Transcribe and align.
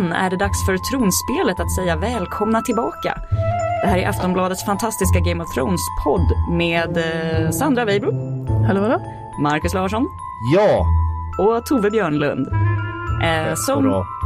igen 0.00 0.12
är 0.12 0.30
det 0.30 0.36
dags 0.36 0.66
för 0.66 0.78
tronspelet 0.78 1.60
att 1.60 1.74
säga 1.74 1.96
välkomna 1.96 2.62
tillbaka. 2.62 3.18
Det 3.82 3.86
här 3.88 3.98
är 3.98 4.08
Aftonbladets 4.08 4.64
fantastiska 4.64 5.20
Game 5.20 5.44
of 5.44 5.54
Thrones-podd 5.56 6.56
med 6.56 6.96
eh, 6.98 7.50
Sandra 7.50 7.84
Weibro. 7.84 8.12
Hallå, 8.66 8.80
hallå? 8.80 9.02
Marcus 9.42 9.74
Larsson. 9.74 10.06
Ja! 10.54 10.86
Och 11.38 11.66
Tove 11.66 11.90
Björnlund. 11.90 12.46
Eh, 13.22 13.54
som... 13.54 13.82
Bra. 13.82 14.06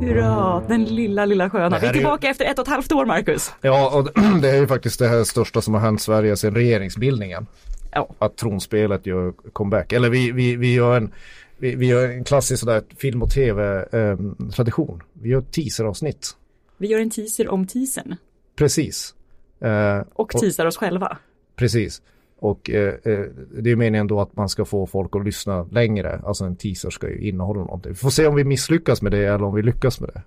Hurra, 0.00 0.62
den 0.68 0.84
lilla, 0.84 1.24
lilla 1.24 1.50
sköna. 1.50 1.78
Vi 1.78 1.86
är 1.86 1.90
är 1.90 1.94
ju- 1.94 2.00
tillbaka 2.00 2.28
efter 2.28 2.44
ett 2.44 2.58
och 2.58 2.62
ett 2.66 2.72
halvt 2.72 2.92
år, 2.92 3.06
Marcus. 3.06 3.54
Ja, 3.60 3.90
och 3.94 4.08
det 4.42 4.50
är 4.50 4.56
ju 4.56 4.66
faktiskt 4.66 4.98
det 4.98 5.08
här 5.08 5.24
största 5.24 5.60
som 5.60 5.74
har 5.74 5.80
hänt 5.80 6.02
Sverige 6.02 6.36
sedan 6.36 6.54
regeringsbildningen. 6.54 7.46
Ja. 7.92 8.08
Att 8.18 8.36
tronspelet 8.36 9.06
gör 9.06 9.32
comeback. 9.52 9.92
Eller 9.92 10.10
vi, 10.10 10.32
vi, 10.32 10.56
vi 10.56 10.74
gör 10.74 10.96
en 10.96 11.12
vi, 11.58 11.74
vi 11.74 11.86
gör 11.86 12.08
en 12.08 12.24
klassisk 12.24 12.60
sådär 12.60 12.82
film 12.96 13.22
och 13.22 13.30
tv-tradition. 13.30 15.02
vi 15.12 15.28
gör 15.28 15.40
teaseravsnitt. 15.40 16.36
Vi 16.76 16.86
gör 16.88 17.00
en 17.00 17.10
teaser 17.10 17.48
om 17.48 17.66
teasern. 17.66 18.16
Precis. 18.56 19.14
Eh, 19.60 20.00
Och 20.14 20.30
teasar 20.30 20.66
oss 20.66 20.76
själva. 20.76 21.18
Precis. 21.56 22.02
Och 22.38 22.70
eh, 22.70 22.94
eh, 23.04 23.20
det 23.58 23.70
är 23.70 23.76
meningen 23.76 24.06
då 24.06 24.20
att 24.20 24.36
man 24.36 24.48
ska 24.48 24.64
få 24.64 24.86
folk 24.86 25.16
att 25.16 25.24
lyssna 25.24 25.62
längre. 25.70 26.20
Alltså 26.24 26.44
en 26.44 26.56
teaser 26.56 26.90
ska 26.90 27.08
ju 27.08 27.28
innehålla 27.28 27.60
någonting. 27.60 27.92
Vi 27.92 27.98
får 27.98 28.10
se 28.10 28.26
om 28.26 28.34
vi 28.34 28.44
misslyckas 28.44 29.02
med 29.02 29.12
det 29.12 29.24
eller 29.24 29.44
om 29.44 29.54
vi 29.54 29.62
lyckas 29.62 30.00
med 30.00 30.10
det. 30.14 30.22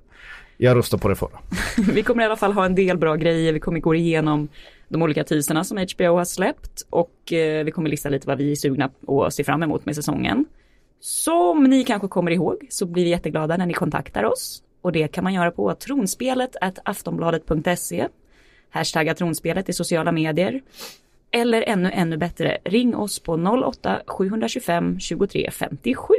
Jag 0.58 0.78
röstar 0.78 0.98
på 0.98 1.10
det 1.10 1.16
förra. 1.16 1.40
Vi 1.94 2.04
kommer 2.04 2.24
i 2.24 2.26
alla 2.26 2.36
fall 2.36 2.54
ha 2.54 2.66
en 2.66 2.76
del 2.76 2.98
bra 2.98 3.16
grejer. 3.16 3.54
Vi 3.54 3.60
kommer 3.60 3.80
gå 3.80 3.96
igenom 3.96 4.48
de 4.88 5.02
olika 5.02 5.24
teaserna 5.24 5.64
som 5.64 5.78
HBO 5.78 6.16
har 6.16 6.26
släppt 6.26 6.82
och 6.90 7.34
eh, 7.34 7.64
vi 7.66 7.72
kommer 7.72 7.90
lista 7.90 8.10
lite 8.10 8.28
vad 8.28 8.38
vi 8.38 8.52
är 8.52 8.56
sugna 8.56 8.90
och 9.06 9.34
ser 9.34 9.44
fram 9.44 9.64
emot 9.64 9.86
med 9.86 9.96
säsongen. 9.96 10.46
Som 11.02 11.64
ni 11.64 11.84
kanske 11.84 12.08
kommer 12.08 12.32
ihåg 12.32 12.68
så 12.70 12.86
blir 12.86 13.04
vi 13.04 13.10
jätteglada 13.10 13.58
när 13.58 13.66
ni 13.66 13.74
kontaktar 13.74 14.24
oss 14.24 14.64
och 14.82 14.92
det 14.92 15.08
kan 15.08 15.24
man 15.24 15.34
göra 15.34 15.52
på 15.52 15.74
tronspelet 15.76 16.56
aftonbladet.se 16.86 18.08
hashtagga 18.70 19.14
tronspelet 19.16 19.70
i 19.70 19.74
sociala 19.74 20.12
medier 20.12 20.62
eller 21.32 21.62
ännu 21.68 21.92
ännu 21.94 22.18
bättre 22.18 22.58
ring 22.64 22.96
oss 22.96 23.20
på 23.20 23.34
08 23.68 24.02
725 24.08 25.00
23 25.00 25.50
57. 25.52 26.14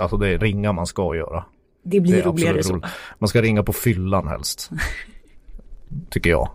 Alltså 0.00 0.16
det 0.16 0.28
är 0.28 0.38
ringa 0.38 0.72
man 0.72 0.86
ska 0.86 1.14
göra. 1.16 1.44
Det 1.82 1.90
Det 1.96 2.00
blir 2.00 2.18
är 2.18 2.22
roligare 2.22 2.62
så. 2.62 2.72
roligt. 2.72 2.84
Man 3.18 3.28
ska 3.28 3.42
ringa 3.42 3.62
på 3.62 3.72
fyllan 3.72 4.28
helst. 4.28 4.70
Tycker 6.10 6.30
jag. 6.30 6.48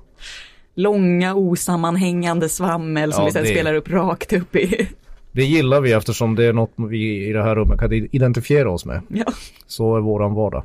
Långa 0.76 1.36
osammanhängande 1.36 2.50
svammel 2.50 3.14
som 3.14 3.22
Ja, 3.22 3.26
vi 3.26 3.32
sen 3.32 3.44
det- 3.44 3.50
spelar 3.50 3.74
upp 3.74 3.90
rakt 3.90 4.34
upp 4.34 4.56
i. 4.56 4.90
Det 5.36 5.44
gillar 5.44 5.82
vi 5.82 5.92
eftersom 5.92 6.36
det 6.36 6.46
är 6.46 6.54
något 6.54 6.74
vi 6.78 7.28
i 7.30 7.34
det 7.34 7.44
här 7.44 7.56
rummet 7.56 7.80
kan 7.80 7.94
identifiera 7.94 8.72
oss 8.72 8.86
med. 8.86 9.02
Ja. 9.08 9.26
Så 9.68 9.96
är 9.96 10.02
våran 10.02 10.34
vardag. 10.34 10.64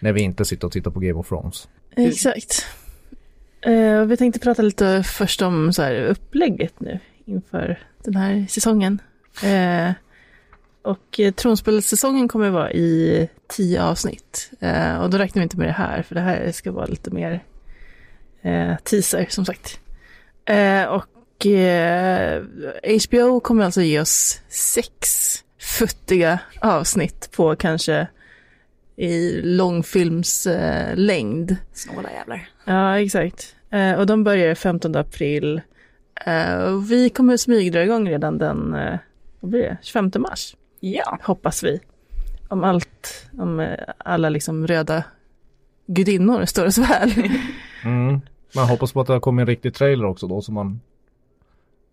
När 0.00 0.12
vi 0.12 0.20
inte 0.20 0.44
sitter 0.44 0.66
och 0.66 0.72
tittar 0.72 0.90
på 0.90 1.00
Game 1.00 1.20
of 1.20 1.28
Thrones. 1.28 1.68
Exakt. 1.96 2.66
Eh, 3.60 4.04
vi 4.04 4.16
tänkte 4.16 4.40
prata 4.40 4.62
lite 4.62 5.02
först 5.02 5.42
om 5.42 5.72
så 5.72 5.82
här, 5.82 6.04
upplägget 6.04 6.80
nu 6.80 6.98
inför 7.24 7.78
den 8.04 8.16
här 8.16 8.46
säsongen. 8.48 9.00
Eh, 9.44 9.90
och 10.82 11.20
eh, 11.20 11.32
tronspelssäsongen 11.32 12.28
kommer 12.28 12.50
vara 12.50 12.72
i 12.72 13.28
tio 13.48 13.82
avsnitt. 13.82 14.50
Eh, 14.60 14.96
och 14.96 15.10
då 15.10 15.18
räknar 15.18 15.40
vi 15.40 15.42
inte 15.42 15.58
med 15.58 15.68
det 15.68 15.72
här, 15.72 16.02
för 16.02 16.14
det 16.14 16.20
här 16.20 16.52
ska 16.52 16.72
vara 16.72 16.86
lite 16.86 17.10
mer 17.10 17.44
eh, 18.42 18.76
teaser 18.84 19.26
som 19.28 19.44
sagt. 19.44 19.80
Eh, 20.44 20.84
och 21.38 21.46
eh, 21.46 22.42
HBO 23.08 23.40
kommer 23.40 23.64
alltså 23.64 23.82
ge 23.82 24.00
oss 24.00 24.40
sex 24.48 25.08
futtiga 25.60 26.38
avsnitt 26.60 27.30
på 27.36 27.56
kanske 27.56 28.06
i 28.96 29.40
långfilms 29.42 30.46
eh. 30.46 30.96
Snåla 31.72 32.10
jävlar. 32.12 32.48
Ja, 32.64 33.00
exakt. 33.00 33.54
Eh, 33.70 33.92
och 33.92 34.06
de 34.06 34.24
börjar 34.24 34.54
15 34.54 34.96
april. 34.96 35.60
Eh, 36.26 36.54
och 36.56 36.90
vi 36.92 37.10
kommer 37.10 37.36
smygdra 37.36 37.84
igång 37.84 38.08
redan 38.08 38.38
den, 38.38 38.74
eh, 38.74 38.98
vad 39.40 39.50
blir 39.50 39.62
det, 39.62 39.76
25 39.82 40.10
mars, 40.18 40.56
Ja. 40.80 41.18
hoppas 41.22 41.62
vi. 41.62 41.80
Om 42.48 42.64
allt, 42.64 43.26
om 43.38 43.60
eh, 43.60 43.78
alla 43.98 44.28
liksom 44.28 44.66
röda 44.66 45.04
gudinnor 45.86 46.44
står 46.44 46.66
oss 46.66 46.78
väl. 46.78 47.12
Mm. 47.84 48.20
Man 48.54 48.68
hoppas 48.68 48.92
på 48.92 49.00
att 49.00 49.06
det 49.06 49.12
har 49.12 49.20
kommit 49.20 49.42
en 49.42 49.46
riktig 49.46 49.74
trailer 49.74 50.04
också 50.04 50.26
då 50.26 50.42
så 50.42 50.52
man 50.52 50.80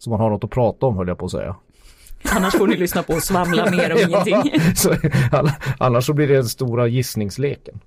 så 0.03 0.09
man 0.09 0.19
har 0.19 0.29
något 0.29 0.43
att 0.43 0.49
prata 0.49 0.85
om 0.85 0.97
höll 0.97 1.07
jag 1.07 1.17
på 1.17 1.25
att 1.25 1.31
säga. 1.31 1.55
Annars 2.35 2.53
får 2.55 2.67
ni 2.67 2.77
lyssna 2.77 3.03
på 3.03 3.13
och 3.13 3.23
svamla 3.23 3.71
mer 3.71 3.91
om 3.93 3.99
ingenting. 4.27 4.61
så, 4.75 4.95
annars 5.79 6.05
så 6.05 6.13
blir 6.13 6.27
det 6.27 6.33
den 6.33 6.49
stora 6.49 6.87
gissningsleken. 6.87 7.79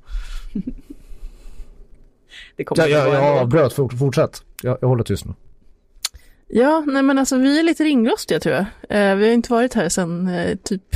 Det 2.56 2.64
kommer 2.64 2.88
Ja, 2.88 3.06
att 3.06 3.12
jag, 3.12 3.38
avbröt, 3.40 3.72
Fort- 3.72 3.98
fortsätt. 3.98 4.42
Jag, 4.62 4.78
jag 4.80 4.88
håller 4.88 5.04
tyst 5.04 5.24
nu. 5.24 5.34
ja, 6.48 6.84
nej 6.86 7.02
men 7.02 7.18
alltså 7.18 7.36
vi 7.38 7.58
är 7.58 7.62
lite 7.62 7.84
ringrostiga 7.84 8.40
tror 8.40 8.54
jag. 8.54 8.64
Eh, 8.88 9.16
vi 9.16 9.26
har 9.26 9.32
inte 9.34 9.52
varit 9.52 9.74
här 9.74 9.88
sedan 9.88 10.28
eh, 10.28 10.56
typ 10.56 10.94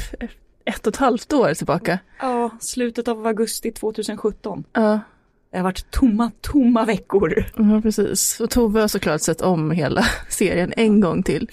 ett 0.65 0.87
och 0.87 0.93
ett 0.95 1.01
halvt 1.01 1.33
år 1.33 1.55
tillbaka. 1.55 1.99
Ja, 2.21 2.51
slutet 2.61 3.09
av 3.09 3.27
augusti 3.27 3.73
2017. 3.73 4.65
Ja, 4.73 5.01
Det 5.51 5.57
har 5.57 5.65
varit 5.65 5.91
tomma, 5.91 6.31
tomma 6.41 6.85
veckor. 6.85 7.45
ja, 7.57 7.81
precis. 7.83 8.41
Och 8.41 8.51
Tove 8.51 8.81
har 8.81 8.89
såklart 8.89 9.21
sett 9.21 9.41
om 9.41 9.71
hela 9.71 10.03
serien 10.29 10.73
en 10.77 11.01
gång 11.01 11.23
till. 11.23 11.51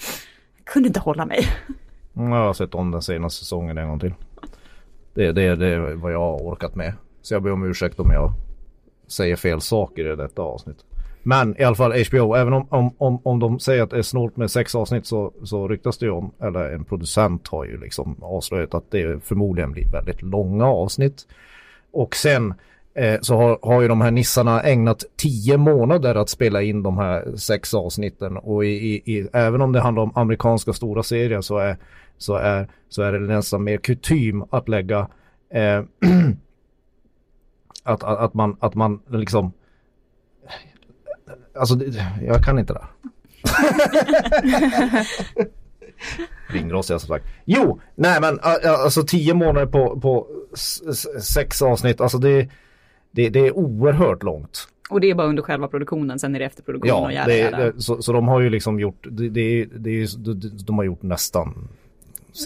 Jag 0.56 0.64
kunde 0.64 0.86
inte 0.86 1.00
hålla 1.00 1.26
mig. 1.26 1.44
Mm, 2.16 2.32
Jag 2.32 2.44
har 2.44 2.52
sett 2.52 2.74
om 2.74 2.90
den 2.90 3.02
senaste 3.02 3.38
säsongen 3.38 3.78
en 3.78 3.88
gång 3.88 4.00
till. 4.00 4.14
Det, 5.14 5.32
det, 5.32 5.56
det 5.56 5.66
är 5.66 5.94
vad 5.94 6.12
jag 6.12 6.18
har 6.20 6.38
orkat 6.38 6.74
med. 6.74 6.92
Så 7.22 7.34
jag 7.34 7.42
ber 7.42 7.52
om 7.52 7.64
ursäkt 7.70 8.00
om 8.00 8.10
jag 8.12 8.32
säger 9.08 9.36
fel 9.36 9.60
saker 9.60 10.12
i 10.12 10.16
detta 10.16 10.42
avsnitt. 10.42 10.84
Men 11.22 11.60
i 11.60 11.64
alla 11.64 11.76
fall 11.76 11.92
HBO, 12.10 12.34
även 12.34 12.52
om, 12.52 12.66
om, 12.70 12.94
om, 12.98 13.20
om 13.22 13.38
de 13.38 13.58
säger 13.58 13.82
att 13.82 13.90
det 13.90 13.98
är 13.98 14.02
snålt 14.02 14.36
med 14.36 14.50
sex 14.50 14.74
avsnitt 14.74 15.06
så, 15.06 15.32
så 15.44 15.68
ryktas 15.68 15.98
det 15.98 16.06
ju 16.06 16.12
om, 16.12 16.30
eller 16.40 16.72
en 16.72 16.84
producent 16.84 17.48
har 17.48 17.64
ju 17.64 17.80
liksom 17.80 18.16
avslöjat 18.22 18.74
att 18.74 18.90
det 18.90 19.24
förmodligen 19.24 19.72
blir 19.72 19.92
väldigt 19.92 20.22
långa 20.22 20.66
avsnitt. 20.66 21.26
Och 21.92 22.16
sen 22.16 22.54
Eh, 22.94 23.20
så 23.20 23.36
har, 23.36 23.58
har 23.62 23.82
ju 23.82 23.88
de 23.88 24.00
här 24.00 24.10
nissarna 24.10 24.62
ägnat 24.62 25.04
tio 25.16 25.56
månader 25.56 26.14
att 26.14 26.28
spela 26.28 26.62
in 26.62 26.82
de 26.82 26.98
här 26.98 27.36
sex 27.36 27.74
avsnitten 27.74 28.36
och 28.36 28.64
i, 28.64 28.68
i, 28.68 28.94
i, 29.16 29.28
även 29.32 29.60
om 29.60 29.72
det 29.72 29.80
handlar 29.80 30.02
om 30.02 30.12
amerikanska 30.14 30.72
stora 30.72 31.02
serier 31.02 31.40
så 31.40 31.58
är, 31.58 31.76
så 32.18 32.36
är, 32.36 32.68
så 32.88 33.02
är 33.02 33.12
det 33.12 33.18
nästan 33.18 33.64
mer 33.64 33.78
kutym 33.78 34.44
att 34.50 34.68
lägga 34.68 35.08
eh, 35.52 35.78
att, 37.82 38.02
att, 38.02 38.18
att, 38.18 38.34
man, 38.34 38.56
att 38.60 38.74
man 38.74 39.00
liksom 39.08 39.52
Alltså 41.54 41.78
jag 42.22 42.44
kan 42.44 42.58
inte 42.58 42.72
det. 42.72 42.86
Ringrostig 46.52 47.00
som 47.00 47.08
sagt. 47.08 47.26
Jo, 47.44 47.80
nej 47.94 48.20
men 48.20 48.38
alltså 48.64 49.02
tio 49.02 49.34
månader 49.34 49.66
på, 49.66 50.00
på 50.00 50.26
sex 51.20 51.62
avsnitt, 51.62 52.00
alltså 52.00 52.18
det, 52.18 52.48
det, 53.18 53.28
det 53.28 53.46
är 53.46 53.56
oerhört 53.56 54.22
långt. 54.22 54.68
Och 54.90 55.00
det 55.00 55.10
är 55.10 55.14
bara 55.14 55.26
under 55.26 55.42
själva 55.42 55.68
produktionen, 55.68 56.18
sen 56.18 56.34
är 56.34 56.38
det 56.38 56.44
efterproduktion 56.44 56.88
Ja, 56.88 57.04
och 57.06 57.12
jävla 57.12 57.32
det, 57.34 57.38
jävla. 57.38 57.58
det, 57.58 57.82
så, 57.82 58.02
så 58.02 58.12
de 58.12 58.28
har 58.28 58.40
ju 58.40 58.50
liksom 58.50 58.80
gjort, 58.80 59.06
det, 59.10 59.28
det, 59.28 59.64
det, 59.64 60.06
de, 60.24 60.50
de 60.66 60.78
har 60.78 60.84
gjort 60.84 61.02
nästan 61.02 61.68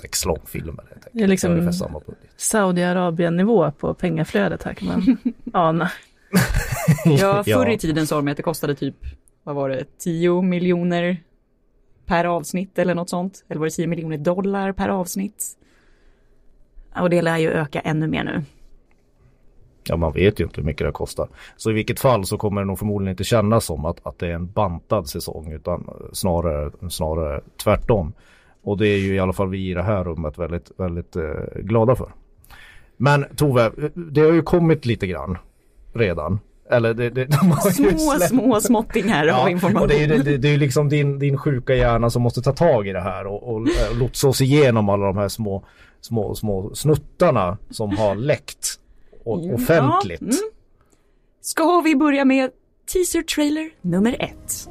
sex 0.00 0.24
långfilmer. 0.24 0.84
Det 1.12 1.22
är 1.22 1.28
liksom-. 1.28 1.70
Saudiarabien-nivå 2.36 3.70
på 3.70 3.94
pengaflödet 3.94 4.62
här 4.62 4.74
kan 4.74 4.88
man 4.88 5.16
ana. 5.52 5.90
Ja, 7.04 7.44
förr 7.44 7.70
i 7.70 7.78
tiden 7.78 8.06
sa 8.06 8.16
de 8.16 8.28
att 8.28 8.36
det 8.36 8.42
kostade 8.42 8.75
typ, 8.75 8.96
vad 9.42 9.54
var 9.54 9.68
det, 9.68 9.84
10 9.98 10.42
miljoner 10.42 11.16
per 12.06 12.25
avsnitt 12.25 12.78
eller 12.78 12.94
något 12.94 13.10
sånt. 13.10 13.44
Eller 13.48 13.58
var 13.58 13.66
det 13.66 13.70
10 13.70 13.86
miljoner 13.86 14.18
dollar 14.18 14.72
per 14.72 14.88
avsnitt? 14.88 15.44
Och 16.96 17.10
det 17.10 17.22
lär 17.22 17.38
ju 17.38 17.50
öka 17.50 17.80
ännu 17.80 18.06
mer 18.06 18.25
nu. 18.25 18.42
Ja, 19.84 19.96
man 19.96 20.12
vet 20.12 20.40
ju 20.40 20.44
inte 20.44 20.61
hur 20.61 20.67
mycket 20.67 20.87
det 20.87 20.93
kostar. 20.93 21.29
Så 21.56 21.70
i 21.70 21.75
vilket 21.75 22.00
fall 22.00 22.25
så 22.26 22.38
kommer 22.38 22.61
det 22.61 22.67
nog 22.67 22.79
förmodligen 22.79 23.11
inte 23.11 23.25
kännas 23.25 23.64
som 23.64 23.84
att, 23.84 23.96
att 24.06 24.19
det 24.19 24.26
är 24.26 24.34
en 24.34 24.50
bantad 24.52 25.08
säsong 25.08 25.52
utan 25.52 25.90
snarare, 26.12 26.70
snarare 26.90 27.40
tvärtom. 27.64 28.12
Och 28.62 28.79
det 28.79 28.88
är 28.88 28.99
ju 28.99 29.14
i 29.14 29.19
alla 29.19 29.32
fall 29.32 29.49
vi 29.49 29.70
i 29.70 29.75
det 29.75 29.82
här 29.82 30.05
rummet 30.05 30.38
väldigt, 30.38 30.70
väldigt 30.76 31.17
eh, 31.17 31.23
glada 31.55 31.94
för. 31.96 32.12
Men 32.96 33.25
Tove, 33.37 33.70
det 33.94 34.20
har 34.20 34.32
ju 34.32 34.43
kommit 34.43 34.87
lite 34.87 35.06
grann 35.06 35.38
redan. 35.93 36.40
Eller 36.70 36.94
det, 36.94 37.11
det, 37.11 37.25
de 37.64 37.73
Små, 37.73 38.19
små 38.20 38.61
småttingar 38.61 39.23
av 39.23 39.26
Ja, 39.28 39.49
information. 39.50 39.82
och 39.82 39.88
det 39.88 39.94
är 39.94 40.08
ju 40.17 40.23
det, 40.23 40.37
det 40.37 40.49
är 40.49 40.58
liksom 40.58 40.88
din, 40.88 41.19
din 41.19 41.38
sjuka 41.38 41.75
hjärna 41.75 42.11
som 42.11 42.23
måste 42.23 42.43
ta 42.43 42.52
tag 42.52 42.88
i 42.88 42.93
det 42.93 43.00
här 43.00 43.26
och, 43.26 43.55
och 43.55 43.61
eh, 43.61 43.99
lotsa 43.99 44.28
oss 44.28 44.40
igenom 44.40 44.88
alla 44.88 45.06
de 45.06 45.17
här 45.17 45.28
små, 45.28 45.64
små, 46.00 46.35
små 46.35 46.75
snuttarna 46.75 47.58
som 47.70 47.96
har 47.96 48.14
läckt 48.14 48.78
offentligt. 49.24 50.20
Ja, 50.20 50.26
mm. 50.26 50.50
Ska 51.40 51.80
vi 51.80 51.96
börja 51.96 52.24
med 52.24 52.50
teaser 52.92 53.22
trailer 53.22 53.70
nummer 53.80 54.16
ett. 54.19 54.69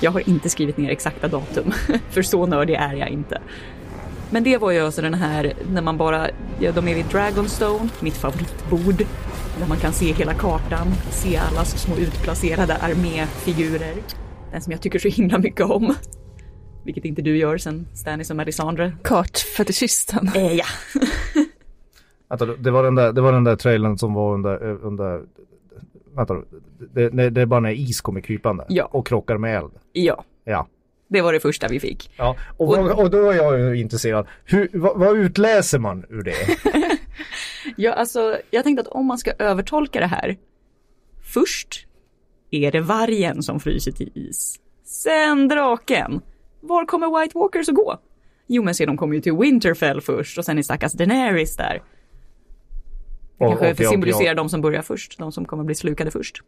Jag 0.00 0.10
har 0.10 0.28
inte 0.28 0.48
skrivit 0.48 0.76
ner 0.76 0.90
exakta 0.90 1.28
datum, 1.28 1.72
för 2.10 2.22
så 2.22 2.46
nördig 2.46 2.74
är 2.74 2.94
jag 2.94 3.08
inte. 3.08 3.40
Men 4.30 4.44
det 4.44 4.56
var 4.58 4.70
ju 4.70 4.80
alltså 4.80 5.02
den 5.02 5.14
här 5.14 5.52
när 5.72 5.82
man 5.82 5.96
bara, 5.96 6.28
ja, 6.60 6.72
de 6.72 6.88
är 6.88 6.94
vid 6.94 7.04
Dragonstone, 7.04 7.88
mitt 8.00 8.16
favoritbord, 8.16 9.06
där 9.60 9.68
man 9.68 9.78
kan 9.78 9.92
se 9.92 10.12
hela 10.12 10.34
kartan, 10.34 10.86
se 11.10 11.36
alla 11.36 11.64
små 11.64 11.96
utplacerade 11.96 12.76
arméfigurer. 12.76 13.94
Den 14.52 14.60
som 14.60 14.72
jag 14.72 14.80
tycker 14.80 14.98
så 14.98 15.08
himla 15.08 15.38
mycket 15.38 15.66
om. 15.66 15.94
Vilket 16.88 17.04
inte 17.04 17.22
du 17.22 17.36
gör 17.36 17.58
sen 17.58 17.86
Stannis 17.94 18.30
och 18.30 18.36
Melisandre. 18.36 18.92
Kartfetischisten. 19.04 20.30
Eh, 20.34 20.54
ja. 20.54 20.64
Vänta, 22.28 22.46
det 22.46 22.70
var 22.70 22.82
den 22.84 22.94
där, 22.94 23.12
det 23.12 23.20
var 23.20 23.32
den 23.32 23.44
där 23.44 23.56
trailern 23.56 23.98
som 23.98 24.14
var 24.14 24.34
under, 24.34 24.62
under 24.62 25.22
vänta, 26.16 26.34
det, 26.94 27.08
det, 27.08 27.30
det 27.30 27.40
är 27.40 27.46
bara 27.46 27.60
när 27.60 27.70
is 27.72 28.00
kommer 28.00 28.20
krypande 28.20 28.64
Ja. 28.68 28.84
och 28.84 29.06
krockar 29.06 29.38
med 29.38 29.56
eld. 29.58 29.70
ja, 29.92 30.24
Ja. 30.44 30.66
det 31.08 31.20
var 31.22 31.32
det 31.32 31.40
första 31.40 31.68
vi 31.68 31.80
fick. 31.80 32.10
Ja, 32.16 32.36
och, 32.56 32.66
vad- 32.68 32.90
och 32.98 33.10
då 33.10 33.30
är 33.30 33.36
jag 33.36 33.60
ju 33.60 33.80
intresserad. 33.80 34.26
Hur, 34.44 34.68
vad, 34.72 34.98
vad 34.98 35.16
utläser 35.16 35.78
man 35.78 36.04
ur 36.08 36.22
det? 36.22 36.34
Ja, 37.76 37.92
alltså, 37.92 38.36
jag 38.50 38.64
tänkte 38.64 38.80
att 38.80 38.88
om 38.88 39.06
man 39.06 39.18
ska 39.18 39.32
övertolka 39.38 40.00
det 40.00 40.06
här. 40.06 40.36
Först 41.34 41.86
är 42.50 42.72
det 42.72 42.80
vargen 42.80 43.42
som 43.42 43.60
fryser 43.60 43.92
till 43.92 44.10
is. 44.14 44.56
Sen 44.84 45.48
draken. 45.48 46.20
Var 46.60 46.86
kommer 46.86 47.20
White 47.22 47.38
Walkers 47.38 47.68
att 47.68 47.74
gå? 47.74 47.98
Jo, 48.46 48.62
men 48.62 48.74
se, 48.74 48.86
de 48.86 48.96
kommer 48.96 49.14
ju 49.14 49.20
till 49.20 49.36
Winterfell 49.36 50.00
först 50.00 50.38
och 50.38 50.44
sen 50.44 50.58
är 50.58 50.62
stackars 50.62 50.92
Daenerys 50.92 51.56
där. 51.56 51.82
Det 53.38 53.44
Och- 53.44 53.50
kanske 53.58 53.70
och 53.72 53.80
jag- 53.80 53.90
symboliserar 53.90 54.34
de 54.34 54.48
som 54.48 54.60
börjar 54.60 54.82
först, 54.82 55.18
de 55.18 55.32
som 55.32 55.44
kommer 55.44 55.64
bli 55.64 55.74
slukade 55.74 56.10
först. 56.10 56.42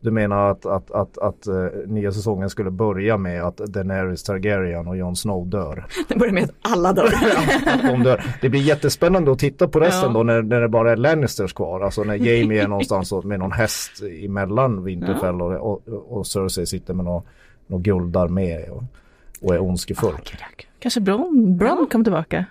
Du 0.00 0.10
menar 0.10 0.50
att, 0.50 0.66
att, 0.66 0.90
att, 0.90 1.18
att 1.18 1.46
eh, 1.46 1.54
nya 1.86 2.12
säsongen 2.12 2.50
skulle 2.50 2.70
börja 2.70 3.16
med 3.16 3.42
att 3.42 3.56
Daenerys 3.56 4.22
Targaryen 4.22 4.88
och 4.88 4.96
Jon 4.96 5.16
Snow 5.16 5.46
dör? 5.48 5.86
Det 6.08 6.16
börjar 6.16 6.32
med 6.32 6.44
att 6.44 6.50
alla 6.60 6.92
dör. 6.92 7.04
Att 7.66 7.82
de 7.82 8.02
dör. 8.02 8.24
Det 8.40 8.48
blir 8.48 8.60
jättespännande 8.60 9.32
att 9.32 9.38
titta 9.38 9.68
på 9.68 9.80
resten 9.80 10.08
Ja. 10.12 10.14
då 10.18 10.22
när, 10.22 10.42
när 10.42 10.60
det 10.60 10.68
bara 10.68 10.92
är 10.92 10.96
Lannisters 10.96 11.52
kvar. 11.52 11.80
Alltså 11.80 12.04
när 12.04 12.14
Jamie 12.14 12.62
är 12.62 12.68
någonstans 12.68 13.12
och- 13.12 13.24
med 13.24 13.38
någon 13.38 13.52
häst 13.52 14.02
emellan 14.24 14.84
Winterfell 14.84 15.42
och, 15.42 15.52
och, 15.72 15.88
och 16.18 16.26
Cersei 16.26 16.66
sitter 16.66 16.94
med 16.94 17.04
någon, 17.04 17.22
någon 17.66 17.82
guldarmé 17.82 18.68
och, 18.68 18.82
och 19.44 19.54
är 19.54 19.62
ondskefull. 19.62 20.14
Kanske 20.78 21.00
Bron, 21.00 21.56
Bron 21.56 21.86
kommer 21.86 22.04
tillbaka. 22.04 22.44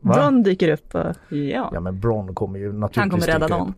Va? 0.00 0.14
Bron 0.14 0.42
dyker 0.42 0.68
upp 0.68 0.94
och... 0.94 1.14
Ja, 1.36 1.70
Ja 1.72 1.80
men 1.80 2.00
Bron 2.00 2.34
kommer 2.34 2.58
ju 2.58 2.72
naturligtvis 2.72 2.98
han 3.00 3.10
kommer 3.10 3.26
rädda 3.26 3.48
dem. 3.48 3.74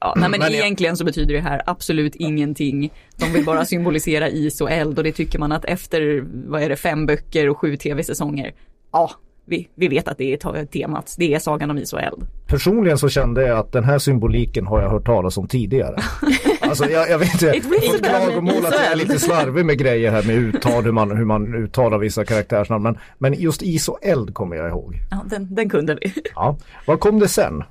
Ja, 0.00 0.12
nej, 0.16 0.28
men, 0.30 0.40
Men 0.40 0.52
jag- 0.52 0.60
egentligen 0.60 0.96
så 0.96 1.04
betyder 1.04 1.34
det 1.34 1.40
här 1.40 1.62
absolut 1.66 2.14
ingenting. 2.14 2.92
De 3.16 3.32
vill 3.32 3.44
bara 3.44 3.64
symbolisera 3.64 4.28
is 4.28 4.60
och 4.60 4.70
eld 4.70 4.98
och 4.98 5.04
det 5.04 5.12
tycker 5.12 5.38
man 5.38 5.52
att 5.52 5.64
efter, 5.64 6.24
vad 6.48 6.62
är 6.62 6.68
det, 6.68 6.76
fem 6.76 7.06
böcker 7.06 7.48
och 7.48 7.58
sju 7.58 7.76
tv-säsonger, 7.76 8.52
ja, 8.92 9.10
vi, 9.46 9.68
vi 9.74 9.88
vet 9.88 10.08
att 10.08 10.18
det 10.18 10.32
är 10.32 10.66
temat. 10.66 11.14
Det 11.18 11.34
är 11.34 11.38
sagan 11.38 11.70
om 11.70 11.78
is 11.78 11.92
och 11.92 12.00
eld. 12.02 12.26
Personligen 12.46 12.98
så 12.98 13.08
kände 13.08 13.46
jag 13.46 13.58
att 13.58 13.72
den 13.72 13.84
här 13.84 13.98
symboliken 13.98 14.66
har 14.66 14.82
jag 14.82 14.90
hört 14.90 15.06
talas 15.06 15.38
om 15.38 15.48
tidigare. 15.48 15.96
Alltså 16.60 16.90
jag, 16.90 17.10
jag 17.10 17.18
vet 17.18 17.32
inte, 17.32 17.68
bell. 17.68 17.98
klagomål 18.02 18.66
att 18.66 18.74
jag 18.74 18.92
är 18.92 18.96
lite 18.96 19.18
slarvig 19.18 19.64
med 19.64 19.78
grejer 19.78 20.10
här 20.10 20.22
med 20.22 20.36
uttal, 20.36 20.84
hur 20.84 20.92
man, 20.92 21.16
hur 21.16 21.24
man 21.24 21.54
uttalar 21.54 21.98
vissa 21.98 22.24
karaktärsnamn. 22.24 22.82
Men, 22.82 22.98
men 23.18 23.34
just 23.34 23.62
is 23.62 23.88
och 23.88 23.98
eld 24.02 24.34
kommer 24.34 24.56
jag 24.56 24.68
ihåg. 24.68 24.94
Ja, 25.10 25.24
den, 25.30 25.54
den 25.54 25.70
kunde 25.70 25.94
vi. 25.94 26.12
Ja. 26.34 26.56
Vad 26.86 27.00
kom 27.00 27.18
det 27.18 27.28
sen? 27.28 27.62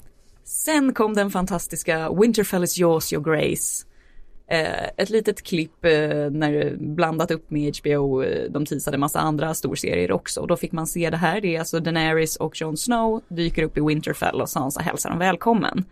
Sen 0.44 0.94
kom 0.94 1.14
den 1.14 1.31
fantastiska 1.31 2.12
Winterfell 2.14 2.64
is 2.64 2.80
yours, 2.80 3.14
your 3.14 3.24
grace. 3.24 3.86
Eh, 4.48 4.90
ett 4.98 5.10
litet 5.10 5.44
klipp 5.44 5.86
eh, 5.86 5.92
när 6.31 6.75
blandat 6.80 7.31
upp 7.31 7.51
med 7.51 7.78
HBO, 7.78 8.24
eh, 8.24 8.51
de 8.51 8.66
teasade 8.66 8.98
massa 8.98 9.19
andra 9.19 9.54
storserier 9.54 10.12
också. 10.12 10.42
Och 10.42 10.48
då 10.48 10.57
fick 10.57 10.72
man 10.72 10.88
se 10.88 11.10
det 11.10 11.18
här, 11.18 11.42
det 11.42 11.56
är 11.56 11.60
alltså 11.60 11.80
Daenerys 11.80 12.36
och 12.36 12.62
Jon 12.62 12.78
Snow 12.78 13.22
dyker 13.28 13.63
upp 13.63 13.78
i 13.78 13.81
Winterfell 13.81 14.42
och 14.42 14.50
Sansa 14.50 14.81
hälsar 14.81 15.10
dem 15.10 15.19
välkommen. 15.19 15.86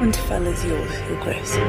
Winterfell 0.00 0.46
is 0.46 0.64
yours, 0.64 0.90
your 1.10 1.24
grace. 1.24 1.60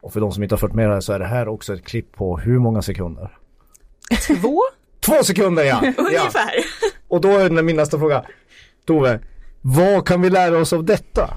Och 0.00 0.12
för 0.12 0.20
de 0.20 0.32
som 0.32 0.42
inte 0.42 0.54
har 0.54 0.58
fått 0.58 0.74
med 0.74 0.90
det 0.90 1.02
så 1.02 1.12
är 1.12 1.18
det 1.18 1.26
här 1.26 1.48
också 1.48 1.74
ett 1.74 1.84
klipp 1.84 2.12
på 2.12 2.38
hur 2.38 2.58
många 2.58 2.82
sekunder? 2.82 3.38
Två 4.26 4.60
Två 5.00 5.24
sekunder 5.24 5.64
ja! 5.64 5.80
ja. 5.82 5.92
ungefär. 5.98 6.52
Och 7.08 7.20
då 7.20 7.28
är 7.28 7.62
min 7.62 7.76
nästa 7.76 7.98
fråga. 7.98 8.24
Tove, 8.86 9.20
vad 9.60 10.06
kan 10.06 10.22
vi 10.22 10.30
lära 10.30 10.58
oss 10.58 10.72
av 10.72 10.84
detta? 10.84 11.30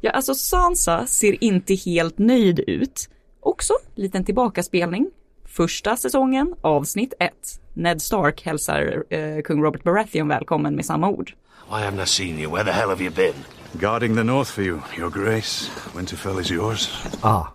Ja, 0.00 0.10
alltså 0.10 0.34
Sansa 0.34 1.06
ser 1.06 1.44
inte 1.44 1.74
helt 1.74 2.18
nöjd 2.18 2.60
ut. 2.60 3.08
Också 3.40 3.74
liten 3.94 4.24
tillbakaspelning. 4.24 5.10
Första 5.44 5.96
säsongen, 5.96 6.54
avsnitt 6.60 7.14
1. 7.20 7.32
Ned 7.74 8.02
Stark 8.02 8.42
hälsar 8.46 9.04
eh, 9.10 9.42
kung 9.42 9.62
Robert 9.62 9.82
Baratheon 9.82 10.28
välkommen 10.28 10.74
med 10.74 10.84
samma 10.86 11.08
ord. 11.08 11.32
Why 11.70 11.76
haven't 11.76 12.02
I 12.02 12.06
seen 12.06 12.38
you? 12.38 12.52
Where 12.52 12.64
the 12.64 12.70
hell 12.70 12.88
have 12.88 13.04
you 13.04 13.14
been? 13.14 13.34
Guarding 13.72 14.16
the 14.16 14.22
north 14.24 14.50
for 14.50 14.64
you, 14.64 14.78
your 14.98 15.10
grace. 15.10 15.70
Winterfell 15.96 16.40
is 16.40 16.50
yours. 16.50 17.02
Ah, 17.20 17.46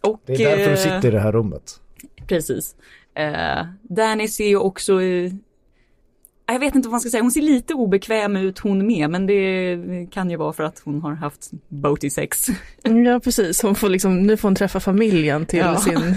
Och, 0.00 0.20
det 0.26 0.32
är 0.34 0.38
därför 0.56 0.64
du 0.64 0.70
eh, 0.70 0.76
sitter 0.76 1.08
i 1.08 1.10
det 1.10 1.20
här 1.20 1.32
rummet. 1.32 1.80
Precis. 2.26 2.74
Eh, 3.14 3.66
Danny 3.82 4.28
ser 4.28 4.48
ju 4.48 4.56
också, 4.56 5.02
eh, 5.02 5.32
jag 6.46 6.58
vet 6.60 6.74
inte 6.74 6.88
vad 6.88 6.92
man 6.92 7.00
ska 7.00 7.10
säga, 7.10 7.22
hon 7.22 7.30
ser 7.30 7.42
lite 7.42 7.74
obekväm 7.74 8.36
ut 8.36 8.58
hon 8.58 8.86
med, 8.86 9.10
men 9.10 9.26
det 9.26 9.78
kan 10.10 10.30
ju 10.30 10.36
vara 10.36 10.52
för 10.52 10.62
att 10.64 10.82
hon 10.84 11.00
har 11.02 11.14
haft 11.14 11.50
boaty 11.68 12.10
sex. 12.10 12.46
Ja, 12.82 13.20
precis. 13.24 13.62
Hon 13.62 13.74
får 13.74 13.88
liksom, 13.88 14.22
nu 14.22 14.36
får 14.36 14.48
hon 14.48 14.54
träffa 14.56 14.80
familjen 14.80 15.46
till 15.46 15.58
Ja. 15.58 15.76
sin, 15.76 16.14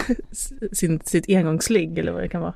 sin, 0.71 0.99
sitt 1.03 1.29
engångsligg 1.29 1.97
eller 1.97 2.11
vad 2.11 2.21
det 2.21 2.29
kan 2.29 2.41
vara. 2.41 2.53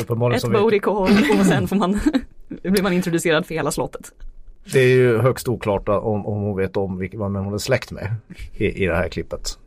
Uppenbarligen 0.00 0.52
Ett 0.54 0.60
booty 0.60 0.78
call 0.78 1.10
och 1.40 1.46
sen 1.46 1.68
får 1.68 1.76
man, 1.76 2.00
blir 2.62 2.82
man 2.82 2.92
introducerad 2.92 3.46
för 3.46 3.54
hela 3.54 3.70
slottet. 3.70 4.12
det 4.72 4.80
är 4.80 4.88
ju 4.88 5.18
högst 5.18 5.48
oklart 5.48 5.88
om, 5.88 6.26
om 6.26 6.42
hon 6.42 6.56
vet 6.56 6.76
om 6.76 6.98
vilka, 6.98 7.18
vem 7.18 7.34
hon 7.34 7.54
är 7.54 7.58
släkt 7.58 7.92
med 7.92 8.14
i, 8.56 8.84
i 8.84 8.86
det 8.86 8.96
här 8.96 9.08
klippet. 9.08 9.58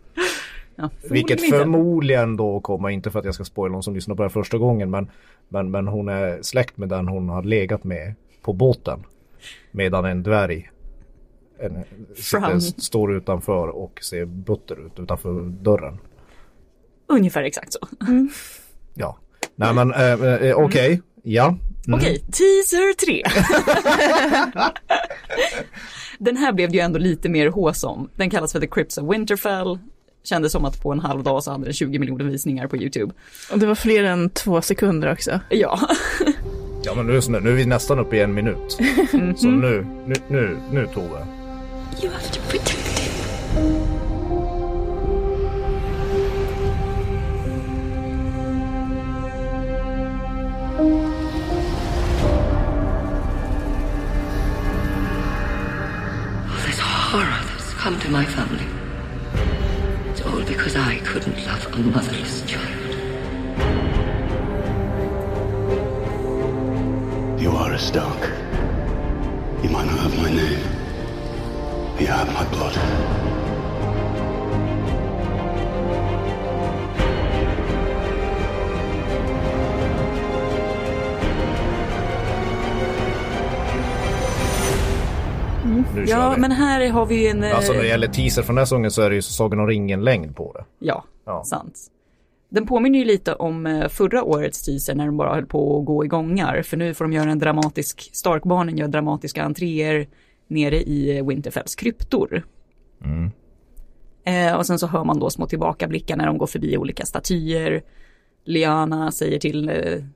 Ja, 0.80 0.90
Vilket 1.10 1.40
förmodligen 1.40 1.46
inte. 1.46 1.58
förmodligen 1.58 2.38
då 2.38 2.60
kommer, 2.60 2.90
inte 2.90 3.12
för 3.12 3.20
att 3.20 3.26
jag 3.26 3.36
ska 3.36 3.44
spoila 3.44 3.72
någon 3.72 3.84
som 3.84 3.96
lyssnar 3.96 4.16
på 4.16 4.22
det 4.22 4.30
här 4.30 4.34
första 4.34 4.58
gången, 4.58 4.90
men, 4.90 5.12
men, 5.50 5.72
men 5.72 5.88
hon 5.88 6.10
är 6.10 6.42
släkt 6.42 6.78
med 6.78 6.90
den 6.90 7.08
hon 7.08 7.30
har 7.30 7.44
legat 7.44 7.84
med 7.84 8.16
på 8.42 8.54
båten. 8.54 9.04
Medan 9.72 10.06
en 10.06 10.24
dvärg 10.24 10.70
en, 11.60 11.84
sitter, 12.16 12.82
står 12.82 13.16
utanför 13.16 13.68
och 13.68 14.00
ser 14.04 14.26
butter 14.26 14.86
ut 14.86 15.00
utanför 15.00 15.42
dörren. 15.44 15.98
Ungefär 17.08 17.44
exakt 17.44 17.74
så. 17.74 17.80
Ja, 18.94 19.18
nej 19.56 19.74
men 19.74 19.94
eh, 19.94 20.24
eh, 20.24 20.58
okej, 20.58 21.02
ja. 21.24 21.48
Mm. 21.88 22.00
Okej, 22.00 22.20
teaser 22.20 22.94
3. 22.94 23.24
Den 26.20 26.38
här 26.38 26.54
blev 26.54 26.70
det 26.70 26.76
ju 26.76 26.82
ändå 26.82 27.00
lite 27.00 27.30
mer 27.30 27.48
håsom. 27.48 28.10
Den 28.16 28.30
kallas 28.30 28.52
för 28.52 28.60
The 28.60 28.68
Crips 28.68 28.98
of 28.98 29.14
Winterfell. 29.14 29.80
Kändes 30.24 30.52
som 30.52 30.66
att 30.66 30.82
på 30.82 30.92
en 30.92 31.00
halv 31.00 31.24
dag 31.24 31.44
så 31.44 31.52
hade 31.52 31.64
den 31.64 31.74
20 31.74 32.00
miljoner 32.00 32.26
visningar 32.26 32.68
på 32.68 32.78
YouTube. 32.78 33.14
Och 33.52 33.60
det 33.60 33.66
var 33.66 33.76
fler 33.76 34.04
än 34.04 34.30
två 34.30 34.62
sekunder 34.62 35.12
också. 35.12 35.40
Ja, 35.50 35.80
Ja 36.84 36.96
men 36.96 37.08
nu, 37.08 37.20
nu 37.42 37.50
är 37.52 37.56
vi 37.56 37.66
nästan 37.66 38.00
uppe 38.00 38.18
i 38.18 38.22
en 38.22 38.34
minut. 38.34 38.78
Så 39.38 39.48
nu, 39.48 39.86
nu, 40.08 40.16
nu, 40.28 40.58
nu 40.72 40.88
Tove. 40.94 41.26
You 42.04 42.12
have 42.12 42.28
to 42.32 42.42
protect 42.50 42.88
him. 42.88 43.90
This 56.66 56.80
horror 56.80 57.24
that's 57.24 57.74
come 57.74 58.00
to 58.00 58.10
my 58.10 58.26
family. 58.26 58.69
Because 60.70 60.88
I 60.88 61.00
couldn't 61.00 61.46
love 61.48 61.66
a 61.74 61.80
motherless 61.80 62.44
child. 62.46 62.94
You 67.42 67.50
are 67.54 67.74
a 67.74 67.80
Stark. 67.80 68.22
You 69.64 69.70
might 69.72 69.88
not 69.88 69.98
have 69.98 70.16
my 70.16 70.30
name. 70.30 70.62
but 71.94 72.02
You 72.02 72.06
have 72.06 72.32
my 72.32 72.48
blood. 72.52 73.29
Nu 85.66 85.84
kör 86.08 86.14
ja 86.14 86.34
vi. 86.36 86.42
men 86.42 86.52
här 86.52 86.90
har 86.90 87.06
vi 87.06 87.28
en... 87.30 87.44
eh, 87.44 87.56
Alltså 87.56 87.74
när 87.74 87.82
det 87.82 87.88
gäller 87.88 88.08
teaser 88.08 88.42
från 88.42 88.56
den 88.56 88.62
här 88.62 88.66
säsongen 88.66 88.92
så 88.92 89.02
är 89.02 89.10
det 89.10 89.16
ju 89.16 89.22
Sagan 89.22 89.60
om 89.60 89.68
ringen-längd 89.68 90.36
på 90.36 90.54
det. 90.54 90.66
Ja, 90.80 91.04
Ja. 91.26 91.44
sant. 91.44 91.80
Den 92.50 92.68
påminner 92.68 93.00
ju 93.00 93.06
lite 93.06 93.34
om 93.34 93.66
eh, 93.66 93.88
förra 93.88 94.24
årets 94.24 94.64
teaser 94.66 94.96
när 94.96 95.06
de 95.06 95.18
bara 95.18 95.36
höll 95.36 95.46
på 95.46 95.80
att 95.80 95.86
gå 95.86 96.06
i 96.06 96.08
gångar. 96.08 96.62
För 96.62 96.78
nu 96.78 96.94
får 96.94 97.06
de 97.06 97.14
göra 97.14 97.32
en 97.32 97.40
dramatisk, 97.40 98.10
Starkbarnen 98.14 98.78
gör 98.78 98.88
dramatiska 98.88 99.44
entréer 99.44 100.08
nere 100.48 100.76
i 100.82 101.18
eh, 101.18 101.26
Winterfells 101.28 101.76
kryptor. 101.76 102.44
Eh, 104.24 104.56
och 104.56 104.66
sen 104.66 104.80
så 104.80 104.88
hör 104.88 105.04
man 105.04 105.20
då 105.20 105.30
små 105.30 105.46
tillbakablickar 105.48 106.18
när 106.18 106.26
de 106.26 106.38
går 106.38 106.48
förbi 106.48 106.78
olika 106.78 107.06
statyer. 107.06 107.82
Liana 108.46 109.12
säger 109.12 109.40
till, 109.40 109.72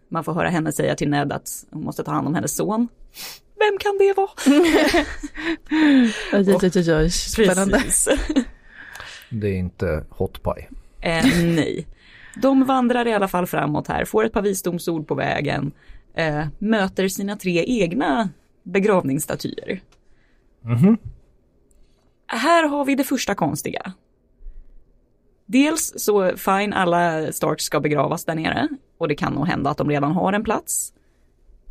man 0.09 0.23
får 0.23 0.33
höra 0.33 0.49
henne 0.49 0.71
säga 0.71 0.95
till 0.95 1.09
Ned 1.09 1.31
att 1.31 1.49
hon 1.71 1.83
måste 1.83 2.03
ta 2.03 2.11
hand 2.11 2.27
om 2.27 2.35
hennes 2.35 2.55
son. 2.55 2.87
Vem 3.63 3.77
kan 3.79 3.97
det 3.97 4.13
vara? 4.17 4.29
Oj, 6.33 6.53
oj, 6.53 6.57
oj, 6.63 6.71
oj, 6.75 6.93
oj. 6.93 7.09
Spännande. 7.09 7.79
Precis. 7.79 8.07
Det 9.29 9.47
är 9.47 9.57
inte 9.57 10.03
hot 10.09 10.43
pie. 10.43 10.67
Eh, 11.01 11.25
nej. 11.43 11.87
De 12.35 12.63
vandrar 12.63 13.07
i 13.07 13.13
alla 13.13 13.27
fall 13.27 13.47
framåt 13.47 13.87
här, 13.87 14.05
får 14.05 14.25
ett 14.25 14.33
par 14.33 14.41
visdomsord 14.41 15.07
på 15.07 15.15
vägen, 15.15 15.71
eh, 16.15 16.45
möter 16.59 17.07
sina 17.07 17.37
tre 17.37 17.63
egna 17.67 18.29
begravningsstatyer. 18.63 19.81
Här 22.27 22.67
har 22.67 22.85
vi 22.85 22.95
det 22.95 23.03
första 23.03 23.35
konstiga. 23.35 23.93
Dels 25.45 25.93
så 25.97 26.37
fine, 26.37 26.73
alla 26.73 27.31
Starks 27.31 27.63
ska 27.63 27.79
begravas 27.79 28.25
där 28.25 28.35
nere 28.35 28.67
och 28.97 29.07
det 29.07 29.15
kan 29.15 29.33
nog 29.33 29.47
hända 29.47 29.69
att 29.69 29.77
de 29.77 29.89
redan 29.89 30.11
har 30.11 30.33
en 30.33 30.43
plats. 30.43 30.93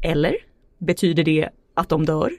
Eller 0.02 0.36
betyder 0.78 1.24
det 1.24 1.48
att 1.74 1.88
de 1.88 2.06
dör? 2.06 2.32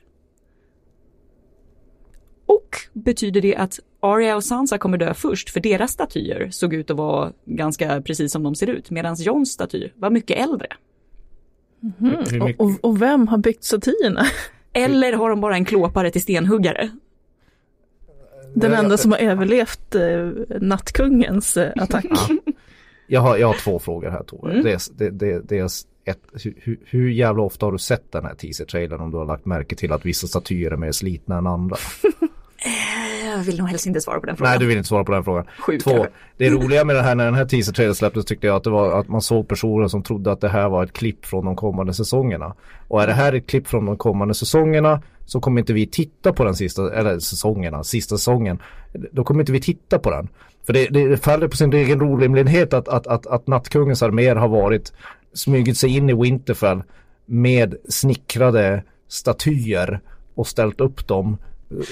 Och 2.46 2.78
betyder 2.94 3.42
det 3.42 3.56
att 3.56 3.80
Arya 4.00 4.36
och 4.36 4.44
Sansa 4.44 4.78
kommer 4.78 4.98
dö 4.98 5.14
först 5.14 5.50
för 5.50 5.60
deras 5.60 5.92
statyer 5.92 6.50
såg 6.52 6.74
ut 6.74 6.92
att 6.92 6.98
vara 6.98 7.32
ganska 7.46 8.02
precis 8.02 8.32
som 8.32 8.44
de 8.44 8.56
ser 8.56 8.68
ut 8.68 8.92
medan 8.92 9.16
Johns 9.16 9.52
staty 9.52 9.90
var 9.96 10.10
mycket 10.10 10.38
äldre. 10.38 10.68
Hur 11.98 12.14
Och, 12.14 12.20
mycket, 12.20 12.60
och, 12.60 12.72
och 12.82 13.02
vem 13.02 13.28
har 13.28 13.38
byggt 13.38 13.64
statyerna? 13.64 14.26
Eller 14.74 15.14
har 15.14 15.30
de 15.30 15.42
bara 15.42 15.56
en 15.56 15.66
klåpare 15.66 16.12
till 16.12 16.22
stenhuggare? 16.22 16.90
Den 18.56 18.74
enda 18.74 18.98
som 18.98 19.12
har 19.12 19.20
överlevt 19.20 19.96
eh, 19.96 20.30
nattkungens 20.62 21.58
eh, 21.58 21.72
attack. 21.76 22.06
jag, 23.08 23.22
har, 23.22 23.38
jag 23.38 23.48
har 23.48 23.54
två 23.54 23.80
frågor 23.80 24.10
här 24.10 24.24
Tove. 24.24 24.52
Mm. 24.52 24.64
Dels, 24.64 24.90
det, 24.90 25.10
det, 25.10 25.40
dels 25.40 25.88
ett, 26.06 26.20
hur, 26.44 26.78
hur- 26.86 27.10
jävla 27.10 27.44
ofta 27.44 27.66
har 27.66 27.72
du 27.72 27.78
sett 27.78 28.12
den 28.12 28.26
här 28.26 28.36
teaser-trailern 28.36 29.02
om 29.02 29.12
du 29.12 29.18
har 29.18 29.26
lagt 29.26 29.46
märke 29.46 29.76
till 29.76 29.92
att 29.92 30.06
vissa 30.06 30.28
statyer 30.28 30.72
är 30.72 30.78
mer 30.78 30.92
slitna 30.92 31.38
än 31.38 31.48
andra? 31.48 31.76
Jag 33.26 33.38
vill 33.44 33.58
nog 33.58 33.68
helst 33.68 33.86
inte 33.86 34.02
svara 34.02 34.20
på 34.20 34.26
den 34.26 34.38
frågan. 34.38 34.52
Nej, 34.52 34.60
du 34.60 34.66
vill 34.66 34.78
inte 34.78 34.88
svara 34.88 35.04
på 35.04 35.12
den 35.12 35.24
frågan. 35.24 35.46
Sju 35.60 35.78
Två, 35.78 36.06
det 36.38 36.50
roliga 36.50 36.86
med 36.86 36.96
det 36.96 37.02
här 37.02 37.16
när 37.16 37.26
den 37.26 37.34
här 37.34 37.46
teaser-trailern 37.46 37.96
släpptes 37.96 38.26
tyckte 38.26 38.48
jag 38.48 38.56
att 38.56 38.64
det 38.64 38.70
var 38.70 39.00
att 39.00 39.08
man 39.08 39.22
såg 39.22 39.48
personer 39.48 39.88
som 39.88 40.04
trodde 40.04 40.32
att 40.32 40.42
det 40.42 40.50
här 40.50 40.70
var 40.70 40.84
ett 40.84 40.94
klipp 40.94 41.26
från 41.26 41.46
de 41.46 41.56
kommande 41.56 41.94
säsongerna. 41.94 42.56
Och 42.88 43.04
är 43.04 43.08
det 43.08 43.14
här 43.14 43.34
ett 43.34 43.48
klipp 43.48 43.68
från 43.68 43.86
de 43.86 43.98
kommande 43.98 44.34
säsongerna 44.34 45.02
så 45.26 45.40
kommer 45.40 45.62
inte 45.62 45.74
vi 45.74 45.88
titta 45.88 46.34
på 46.34 46.44
den 46.44 46.56
sista, 46.56 46.94
eller 46.94 47.20
säsongerna, 47.20 47.84
sista 47.84 48.18
säsongen. 48.18 48.60
Då 49.12 49.24
kommer 49.24 49.40
inte 49.40 49.52
vi 49.52 49.62
titta 49.62 50.00
på 50.00 50.12
den. 50.12 50.28
För 50.66 50.74
det, 50.74 50.88
det 50.88 51.18
faller 51.18 51.48
på 51.48 51.58
sin 51.58 51.74
egen 51.74 52.02
orimlighet 52.02 52.74
att, 52.74 52.88
att, 52.88 53.08
att, 53.08 53.28
att 53.28 53.48
Nattkungens 53.48 54.04
arméer 54.04 54.36
har 54.36 54.48
varit 54.48 54.94
smugit 55.34 55.78
sig 55.78 55.98
in 55.98 56.10
i 56.10 56.14
Winterfell 56.14 56.84
med 57.26 57.76
snickrade 57.90 58.84
statyer 59.08 60.02
och 60.36 60.48
ställt 60.48 60.82
upp 60.82 61.08
dem 61.08 61.38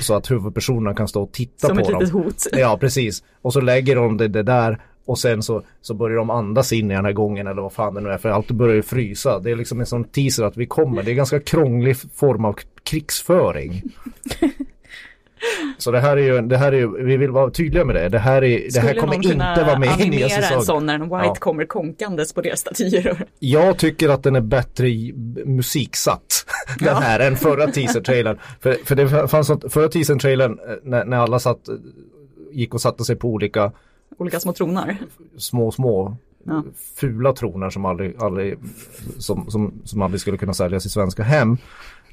så 0.01 0.13
att 0.13 0.31
huvudpersonerna 0.31 0.95
kan 0.95 1.07
stå 1.07 1.23
och 1.23 1.31
titta 1.31 1.67
Som 1.67 1.77
på 1.77 1.83
ett 1.83 1.89
dem. 1.89 1.99
litet 1.99 2.13
hot. 2.13 2.47
Ja, 2.51 2.77
precis. 2.79 3.23
Och 3.41 3.53
så 3.53 3.61
lägger 3.61 3.95
de 3.95 4.17
det, 4.17 4.27
det 4.27 4.43
där 4.43 4.79
och 5.05 5.19
sen 5.19 5.43
så, 5.43 5.63
så 5.81 5.93
börjar 5.93 6.17
de 6.17 6.29
andas 6.29 6.73
in 6.73 6.91
i 6.91 6.95
den 6.95 7.05
här 7.05 7.13
gången 7.13 7.47
eller 7.47 7.61
vad 7.61 7.73
fan 7.73 7.93
det 7.93 8.01
nu 8.01 8.09
är 8.09 8.17
för 8.17 8.29
allt 8.29 8.51
börjar 8.51 8.75
ju 8.75 8.81
frysa. 8.81 9.39
Det 9.39 9.51
är 9.51 9.55
liksom 9.55 9.79
en 9.79 9.85
sån 9.85 10.03
teaser 10.03 10.43
att 10.43 10.57
vi 10.57 10.65
kommer. 10.65 11.03
Det 11.03 11.09
är 11.09 11.11
en 11.11 11.17
ganska 11.17 11.39
krånglig 11.39 11.97
form 12.15 12.45
av 12.45 12.55
krigsföring. 12.83 13.81
så 15.77 15.91
det 15.91 15.99
här 15.99 16.17
är 16.17 16.21
ju, 16.21 16.41
det 16.41 16.57
här 16.57 16.71
är 16.71 16.77
ju, 16.77 17.03
vi 17.03 17.17
vill 17.17 17.31
vara 17.31 17.51
tydliga 17.51 17.85
med 17.85 17.95
det. 17.95 18.09
Det 18.09 18.19
här, 18.19 18.43
är, 18.43 18.67
det 18.73 18.79
här 18.79 18.93
kommer 18.93 19.15
inte 19.15 19.63
vara 19.65 19.79
med 19.79 19.87
i 19.87 20.09
nya 20.09 20.25
animera 20.25 20.29
en 20.29 20.43
säsong. 20.43 20.61
sån 20.63 20.85
när 20.85 20.95
en 20.95 21.01
White 21.01 21.15
Ja. 21.25 21.35
kommer 21.35 21.65
konkandes 21.65 22.33
på 22.33 22.41
deras 22.41 22.59
statyer? 22.59 23.25
Jag 23.39 23.77
tycker 23.77 24.09
att 24.09 24.23
den 24.23 24.35
är 24.35 24.41
bättre 24.41 24.87
musiksatt 25.45 26.45
den 26.79 26.95
här 26.95 27.19
än 27.19 27.35
förra 27.37 27.67
teaser-trailern. 27.67 28.37
För, 28.59 28.73
för 28.85 28.95
det 28.95 29.27
fanns 29.27 29.47
sånt, 29.47 29.73
förra 29.73 29.87
teaser-trailern 29.89 30.59
eh, 30.69 30.75
när, 30.83 31.05
när 31.05 31.17
alla 31.17 31.39
satt, 31.39 31.59
gick 32.51 32.73
och 32.73 32.81
satte 32.81 33.03
sig 33.03 33.15
på 33.15 33.27
olika 33.29 33.71
Olika 34.17 34.39
små 34.39 34.53
tronar. 34.53 34.97
små, 35.37 35.71
små 35.71 36.17
Ja. 36.43 36.63
fula 36.95 37.33
troner 37.33 37.69
som 37.69 37.85
aldrig, 37.85 38.15
aldrig, 38.19 38.57
som, 39.17 39.51
som, 39.51 39.73
som 39.83 40.01
aldrig 40.01 40.21
skulle 40.21 40.37
kunna 40.37 40.53
säljas 40.53 40.85
i 40.85 40.89
svenska 40.89 41.23
hem. 41.23 41.57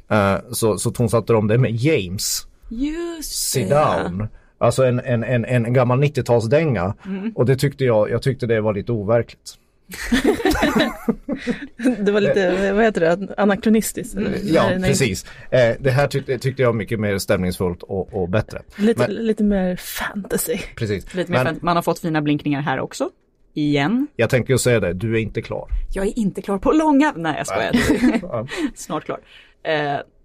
Eh, 0.08 0.34
så, 0.52 0.78
så 0.78 0.90
tonsatte 0.90 1.32
de 1.32 1.46
det 1.46 1.58
med 1.58 1.70
James, 1.76 2.46
Just 2.68 3.50
Sit 3.50 3.68
down. 3.68 4.28
Alltså 4.58 4.84
en, 4.84 5.00
en, 5.00 5.24
en, 5.24 5.44
en 5.44 5.72
gammal 5.72 6.02
90-talsdänga. 6.02 6.94
Mm. 7.06 7.32
Och 7.34 7.46
det 7.46 7.56
tyckte 7.56 7.84
jag, 7.84 8.10
jag 8.10 8.22
tyckte 8.22 8.46
det 8.46 8.60
var 8.60 8.74
lite 8.74 8.92
overkligt. 8.92 9.54
Det 11.98 12.12
var 12.12 12.20
lite, 12.20 12.72
vad 12.72 12.84
heter 12.84 13.00
det, 13.00 13.34
anakronistiskt. 13.36 14.16
eller? 14.16 14.30
Ja, 14.44 14.62
Nej, 14.68 14.78
nej. 14.78 14.90
precis. 14.90 15.26
Eh, 15.50 15.76
det 15.80 15.90
här 15.90 16.06
tyckte, 16.06 16.38
tyckte 16.38 16.62
jag 16.62 16.74
mycket 16.74 17.00
mer 17.00 17.18
stämningsfullt 17.18 17.82
och, 17.82 18.14
och 18.22 18.28
bättre. 18.28 18.62
Lite, 18.76 19.00
Men- 19.00 19.10
lite 19.26 19.44
mer 19.44 19.76
fantasy. 19.76 20.58
Precis. 20.76 21.14
Lite 21.14 21.32
mer 21.32 21.38
Men 21.38 21.46
fan- 21.54 21.58
man 21.62 21.76
har 21.76 21.82
fått 21.82 21.98
fina 21.98 22.22
blinkningar 22.22 22.60
här 22.60 22.80
också. 22.80 23.10
Igen. 23.54 24.06
jag 24.16 24.30
tänkte 24.30 24.52
ju 24.52 24.58
säga 24.58 24.80
det, 24.80 24.92
du 24.92 25.14
är 25.14 25.18
inte 25.20 25.42
klar. 25.42 25.68
Jag 25.92 26.06
är 26.06 26.18
inte 26.18 26.42
klar 26.42 26.58
på 26.58 26.72
långa... 26.72 27.12
Nej, 27.16 27.34
jag 27.38 27.46
skojar. 27.46 27.72
Ja. 28.22 28.46
Snart 28.74 29.04
klar. 29.04 29.18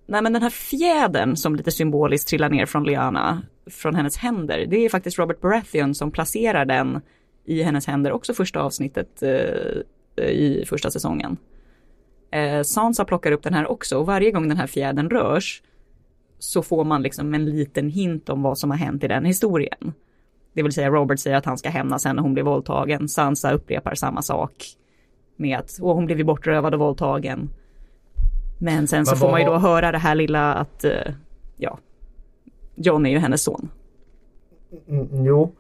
Nej, 0.06 0.22
men 0.22 0.34
den 0.34 0.42
här 0.42 0.50
fjädern 0.50 1.36
som 1.36 1.56
lite 1.56 1.72
symboliskt 1.72 2.28
trillar 2.28 2.50
ner 2.50 2.66
från 2.66 2.84
Liana, 2.84 3.42
från 3.66 3.96
hennes 3.96 4.18
händer, 4.18 4.66
det 4.66 4.78
är 4.78 4.90
faktiskt 4.90 5.20
Robert 5.20 5.42
Baratheon 5.42 5.96
som 5.96 6.12
placerar 6.12 6.66
den 6.66 7.02
i 7.46 7.64
hennes 7.64 7.88
händer, 7.88 8.12
också 8.12 8.34
första 8.34 8.62
avsnittet 8.62 9.24
eh, 9.24 10.26
i 10.26 10.64
första 10.68 10.92
säsongen. 10.92 11.38
Eh, 12.32 12.62
Sansa 12.62 13.06
plockar 13.06 13.32
upp 13.32 13.44
den 13.44 13.54
här 13.54 13.72
också 13.72 13.98
och 13.98 14.06
varje 14.06 14.32
gång 14.32 14.48
den 14.48 14.58
här 14.58 14.68
fjädern 14.68 15.10
rörs 15.10 15.62
så 16.40 16.62
får 16.62 16.84
man 16.84 17.02
liksom 17.02 17.34
en 17.34 17.46
liten 17.46 17.90
hint 17.90 18.30
om 18.30 18.42
vad 18.42 18.58
som 18.58 18.72
har 18.72 18.78
hänt 18.78 19.04
i 19.04 19.08
den 19.08 19.26
historien. 19.26 19.94
Det 20.54 20.64
vill 20.64 20.72
säga 20.72 20.90
Robert 20.90 21.20
säger 21.20 21.38
att 21.38 21.46
han 21.46 21.58
ska 21.58 21.70
hämnas 21.70 22.06
henne 22.06 22.16
när 22.16 22.22
hon 22.22 22.34
blir 22.34 22.44
våldtagen. 22.44 23.10
Sansa 23.10 23.52
upprepar 23.52 23.96
samma 23.96 24.22
sak 24.22 24.54
med 25.36 25.60
att 25.60 25.78
hon 25.80 26.06
blev 26.06 26.26
bortrövad 26.26 26.74
och 26.74 26.80
våldtagen. 26.80 27.50
Men 28.58 28.88
sen 28.88 29.06
så 29.06 29.12
Men 29.12 29.20
får 29.20 29.32
man 29.32 29.40
ju 29.42 29.46
då 29.46 29.58
höra 29.58 29.92
det 29.92 29.98
här 29.98 30.16
lilla 30.16 30.54
att, 30.54 30.84
eh, 30.84 30.92
ja, 31.58 31.80
John 32.76 33.06
är 33.06 33.10
ju 33.10 33.18
hennes 33.18 33.44
son. 33.44 33.70
Mm, 34.88 35.26
jo, 35.26 35.56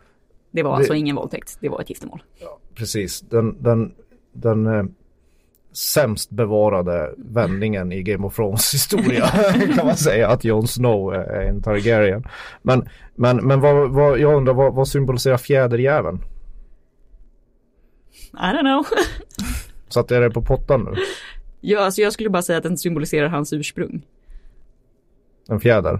Det 0.51 0.63
var 0.63 0.71
Det- 0.71 0.77
alltså 0.77 0.93
ingen 0.93 1.15
våldtäkt, 1.15 1.57
det 1.59 1.69
var 1.69 1.81
ett 1.81 1.89
giftermål. 1.89 2.23
precis. 2.75 3.21
Den, 3.21 3.63
den, 3.63 3.93
den 4.33 4.67
eh, 4.67 4.83
sämst 5.71 6.29
bevarade 6.29 7.13
vändningen 7.17 7.91
i 7.91 8.03
Game 8.03 8.27
of 8.27 8.35
Thrones 8.35 8.73
historia 8.73 9.25
kan 9.75 9.85
man 9.85 9.97
säga 9.97 10.27
att 10.29 10.43
Jon 10.43 10.67
Snow 10.67 11.13
är 11.13 11.41
en 11.41 11.61
Targaryen. 11.61 12.23
Men, 12.61 12.89
men, 13.15 13.37
men 13.37 13.59
vad, 13.61 13.89
vad, 13.91 14.19
jag 14.19 14.33
undrar 14.37 14.53
vad, 14.53 14.73
vad 14.73 14.87
symboliserar 14.87 15.37
fjäderjäveln? 15.37 16.19
I 18.33 18.35
don't 18.37 18.59
know. 18.61 18.85
Att 19.95 20.11
är 20.11 20.21
det 20.21 20.29
på 20.31 20.41
pottan 20.41 20.83
nu? 20.91 20.91
ja, 21.63 21.79
alltså 21.79 22.01
jag 22.01 22.13
skulle 22.13 22.29
bara 22.29 22.41
säga 22.41 22.57
att 22.57 22.63
den 22.63 22.77
symboliserar 22.77 23.27
hans 23.27 23.53
ursprung. 23.53 24.01
En 25.49 25.59
fjäder? 25.59 25.99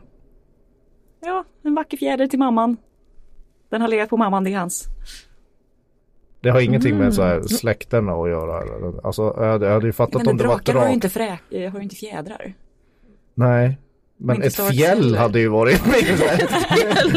Ja, 1.22 1.44
en 1.64 1.76
vacker 1.76 1.98
fjäder 1.98 2.28
till 2.28 2.40
mamman. 2.40 2.78
Den 3.70 3.82
har 3.82 3.88
legat 3.88 4.10
på 4.10 4.18
mamman, 4.18 4.44
det 4.44 4.54
är 4.54 4.58
hans. 4.58 4.86
Det 6.42 6.50
har 6.50 6.62
ingenting 6.62 6.92
Mm. 6.92 7.04
med 7.04 7.14
så 7.14 7.24
här 7.24 7.42
släkterna 7.42 8.14
att 8.14 8.30
göra. 8.30 8.64
Alltså 9.04 9.22
jag 9.38 9.52
hade, 9.52 9.66
jag 9.66 9.74
hade 9.74 9.86
ju 9.86 9.92
fattat 9.94 10.14
Men 10.22 10.28
om 10.28 10.38
det 10.38 10.44
var 10.48 10.56
drakar 10.56 10.74
har 10.74 10.82
ju 10.82 10.86
drak. 11.00 11.06
inte, 11.16 11.40
eh, 11.58 11.72
har 11.72 11.80
ju 11.80 11.84
inte 11.84 11.96
fjädrar. 11.96 12.54
Nej. 13.34 13.78
Men 14.18 14.42
ett 14.42 14.56
fjäll 14.56 15.16
hade 15.16 15.40
ju 15.40 15.48
varit 15.48 15.82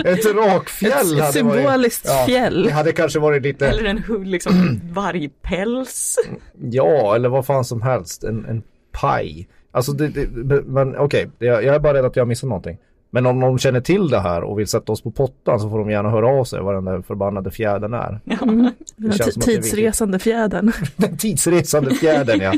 Ett 0.04 0.24
rakfjäll 0.34 0.92
Ett 0.92 1.02
hade 1.02 1.20
varit 1.20 1.32
symboliskt 1.34 2.08
fjäll. 2.26 2.62
Det 2.62 2.72
hade 2.72 2.92
kanske 2.92 3.18
varit 3.18 3.42
lite 3.42 3.68
Eller 3.68 3.84
en 3.84 4.24
liksom 4.24 4.80
vargpäls. 4.92 6.18
Ja, 6.60 7.14
eller 7.14 7.28
vad 7.28 7.46
fan 7.46 7.64
som 7.64 7.82
helst. 7.82 8.24
En, 8.24 8.44
en 8.44 8.62
paj. 8.92 9.48
Alltså 9.70 9.92
det, 9.92 10.08
det 10.08 10.62
men 10.62 10.96
okej, 10.96 11.30
jag, 11.38 11.64
jag 11.64 11.74
är 11.74 11.78
bara 11.78 11.94
rädd 11.94 12.04
att 12.04 12.16
jag 12.16 12.28
missar 12.28 12.48
någonting. 12.48 12.78
Men 13.10 13.26
om 13.26 13.40
de 13.40 13.58
känner 13.58 13.80
till 13.80 14.08
det 14.08 14.20
här 14.20 14.42
och 14.44 14.58
vill 14.58 14.66
sätta 14.66 14.92
oss 14.92 15.02
på 15.02 15.10
pottan 15.10 15.60
så 15.60 15.70
får 15.70 15.78
de 15.78 15.90
gärna 15.90 16.10
höra 16.10 16.28
av 16.28 16.44
sig 16.44 16.60
vad 16.60 16.74
den 16.74 16.84
där 16.84 17.02
förbannade 17.02 17.50
fjädern 17.50 17.94
är. 17.94 18.20
Ja. 18.24 18.36
Den 18.96 19.40
tidsresande 19.40 20.18
fjädern. 20.18 20.72
Den 20.96 21.16
tidsresande 21.16 21.94
fjädern 21.94 22.40
ja. 22.40 22.52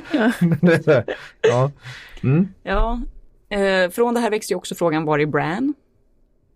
ja. 1.41 1.71
Mm. 2.23 2.49
Ja, 2.63 3.01
eh, 3.49 3.91
från 3.91 4.15
det 4.15 4.21
här 4.21 4.31
växte 4.31 4.53
ju 4.53 4.57
också 4.57 4.75
frågan 4.75 5.05
var 5.05 5.19
är 5.19 5.27
Bran? 5.27 5.75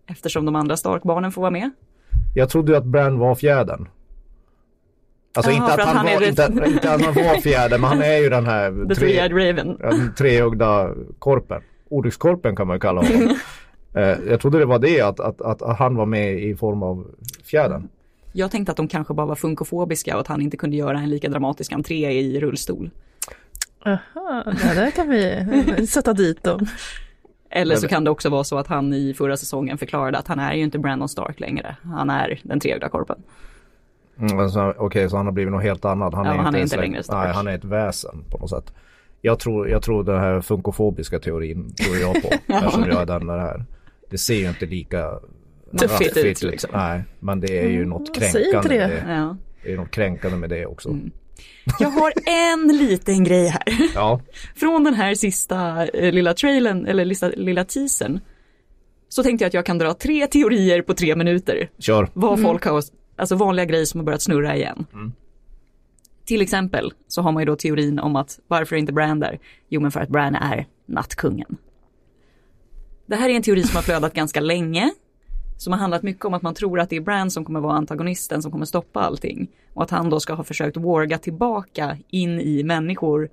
Eftersom 0.07 0.45
de 0.45 0.55
andra 0.55 0.77
Stark-barnen 0.77 1.31
får 1.31 1.41
vara 1.41 1.51
med. 1.51 1.71
Jag 2.35 2.49
trodde 2.49 2.71
ju 2.71 2.77
att 2.77 2.85
Bran 2.85 3.19
var 3.19 3.35
fjädern. 3.35 3.87
Alltså 5.35 5.51
Jaha, 5.51 5.71
inte, 5.71 5.73
att 5.73 5.87
han 5.87 5.97
han 5.97 6.05
var, 6.05 6.27
inte, 6.27 6.51
inte 6.67 6.93
att 6.93 7.01
han 7.01 7.13
var 7.13 7.41
fjäder, 7.41 7.77
men 7.77 7.89
han 7.89 8.01
är 8.01 8.17
ju 8.17 8.29
den 8.29 8.45
här 8.45 8.71
The 8.87 9.01
Three-Eyed 9.01 9.31
Raven. 9.31 9.77
den 9.79 10.13
treögda 10.15 10.89
korpen. 11.19 11.61
Olyckskorpen 11.89 12.55
kan 12.55 12.67
man 12.67 12.75
ju 12.75 12.79
kalla 12.79 13.01
honom. 13.01 13.35
Eh, 13.95 14.17
jag 14.29 14.39
trodde 14.39 14.59
det 14.59 14.65
var 14.65 14.79
det 14.79 15.01
att, 15.01 15.19
att, 15.19 15.41
att, 15.41 15.61
att 15.61 15.79
han 15.79 15.95
var 15.95 16.05
med 16.05 16.43
i 16.43 16.55
form 16.55 16.83
av 16.83 17.07
fjädern. 17.43 17.87
Jag 18.31 18.51
tänkte 18.51 18.71
att 18.71 18.77
de 18.77 18.87
kanske 18.87 19.13
bara 19.13 19.25
var 19.25 19.35
funkofobiska 19.35 20.15
och 20.15 20.21
att 20.21 20.27
han 20.27 20.41
inte 20.41 20.57
kunde 20.57 20.77
göra 20.77 20.99
en 20.99 21.09
lika 21.09 21.29
dramatisk 21.29 21.73
entré 21.73 22.11
i 22.11 22.39
rullstol. 22.39 22.89
Aha, 23.85 24.43
ja, 24.45 24.73
där 24.75 24.91
kan 24.91 25.09
vi 25.09 25.87
sätta 25.87 26.13
dit 26.13 26.43
dem. 26.43 26.65
Eller 27.49 27.75
så 27.75 27.87
kan 27.87 28.03
det 28.03 28.11
också 28.11 28.29
vara 28.29 28.43
så 28.43 28.57
att 28.57 28.67
han 28.67 28.93
i 28.93 29.13
förra 29.13 29.37
säsongen 29.37 29.77
förklarade 29.77 30.17
att 30.17 30.27
han 30.27 30.39
är 30.39 30.53
ju 30.53 30.63
inte 30.63 30.79
Brandon 30.79 31.09
Stark 31.09 31.39
längre. 31.39 31.75
Han 31.83 32.09
är 32.09 32.39
den 32.43 32.59
treögda 32.59 32.89
korpen. 32.89 33.23
Mm, 34.19 34.39
alltså, 34.39 34.73
Okej, 34.77 35.09
så 35.09 35.17
han 35.17 35.25
har 35.25 35.33
blivit 35.33 35.51
något 35.51 35.63
helt 35.63 35.85
annat. 35.85 36.13
Han 36.13 36.25
Ja, 36.25 36.33
är 36.33 36.37
han 36.37 36.55
är 36.55 36.59
inte 36.59 36.77
längre- 36.77 37.03
Stark. 37.03 37.25
Nej, 37.25 37.33
han 37.33 37.47
är 37.47 37.55
ett 37.55 37.65
väsen 37.65 38.23
på 38.31 38.37
något 38.37 38.49
sätt. 38.49 38.73
Jag 39.21 39.39
tror, 39.39 39.69
jag 39.69 39.81
tror 39.81 40.03
den 40.03 40.19
här 40.19 40.41
funkofobiska 40.41 41.19
teorin 41.19 41.73
tror 41.73 41.97
jag 41.97 42.13
på. 42.13 42.29
Eftersom 42.53 42.83
jag 42.83 43.01
är 43.01 43.05
den 43.05 43.27
där 43.27 43.37
här. 43.39 43.65
Det 44.09 44.17
ser 44.17 44.35
ju 44.35 44.47
inte 44.47 44.65
lika 44.65 45.19
Tuffigt 45.79 46.17
ut, 46.17 46.43
liksom. 46.43 46.69
Nej, 46.73 47.03
men 47.19 47.39
det 47.39 47.63
är 47.63 47.69
ju 47.69 47.85
något 47.85 48.15
säg 48.17 48.25
inte 48.45 48.51
kränkande. 48.69 48.77
det. 48.77 49.05
det. 49.07 49.13
Ja. 49.13 49.37
Det 49.63 49.73
är 49.73 49.77
något 49.77 49.91
kränkande 49.91 50.37
med 50.37 50.49
det 50.49 50.65
också. 50.65 50.89
Mm. 50.89 51.11
Jag 51.79 51.89
har 51.89 52.13
en 52.25 52.67
liten 52.77 53.23
grej 53.23 53.47
här. 53.47 53.63
Ja, 53.95 54.21
Från 54.55 54.83
den 54.83 54.93
här 54.93 55.15
sista 55.15 55.87
eh, 55.87 56.11
lilla 56.13 56.33
trailern, 56.33 56.85
eller 56.85 57.05
lilla, 57.05 57.27
lilla 57.27 57.65
teasern. 57.65 58.19
Så 59.09 59.23
tänkte 59.23 59.43
jag 59.43 59.47
att 59.47 59.53
jag 59.53 59.65
kan 59.65 59.77
dra 59.77 59.93
tre 59.93 60.27
teorier 60.27 60.81
på 60.81 60.93
tre 60.93 61.15
minuter. 61.15 61.69
kör. 61.79 62.09
Vad 62.13 62.41
folk 62.41 62.65
har, 62.65 62.83
alltså 63.15 63.35
vanliga 63.35 63.65
grejer 63.65 63.85
som 63.85 63.99
har 63.99 64.05
börjat 64.05 64.21
snurra 64.21 64.55
igen. 64.55 64.85
Till 66.25 66.41
exempel 66.41 66.93
så 67.07 67.21
har 67.21 67.31
man 67.31 67.41
ju 67.41 67.45
då 67.45 67.55
teorin 67.55 67.99
om 67.99 68.15
att 68.15 68.39
varför 68.47 68.75
är 68.75 68.79
inte 68.79 68.93
Bran 68.93 69.19
där? 69.19 69.39
Jo 69.69 69.81
men 69.81 69.91
för 69.91 69.99
att 69.99 70.09
Bran 70.09 70.35
är 70.35 70.67
nattkungen. 70.85 71.57
Det 73.05 73.15
här 73.15 73.29
är 73.29 73.33
en 73.33 73.41
teori 73.41 73.63
som 73.63 73.75
har 73.75 73.83
flödat 73.83 74.13
ganska 74.21 74.39
länge. 74.39 74.91
Som 75.63 75.73
har 75.73 75.79
handlat 75.79 76.03
mycket 76.03 76.25
om 76.25 76.33
att 76.33 76.41
man 76.41 76.53
tror 76.53 76.79
att 76.79 76.89
det 76.89 76.95
är 76.95 77.01
Bran 77.01 77.31
som 77.31 77.45
kommer 77.45 77.59
vara 77.59 77.73
antagonisten 77.73 78.41
som 78.41 78.51
kommer 78.51 78.65
stoppa 78.65 78.99
allting. 78.99 79.47
Och 79.73 79.83
att 79.83 79.89
han 79.89 80.09
då 80.09 80.19
ska 80.19 80.33
ha 80.33 80.43
försökt 80.43 80.77
warga 80.77 81.17
tillbaka 81.17 81.97
in 82.09 82.39
i 82.39 82.63
människor. 82.63 83.29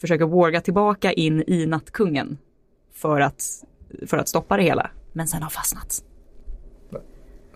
Försöka 0.00 0.26
warga 0.26 0.60
tillbaka 0.60 1.12
in 1.12 1.44
i 1.46 1.66
nattkungen. 1.66 2.38
För 2.92 3.20
att, 3.20 3.42
för 4.06 4.16
att 4.16 4.28
stoppa 4.28 4.56
det 4.56 4.62
hela. 4.62 4.90
Men 5.12 5.26
sen 5.26 5.42
har 5.42 5.50
fastnat. 5.50 6.04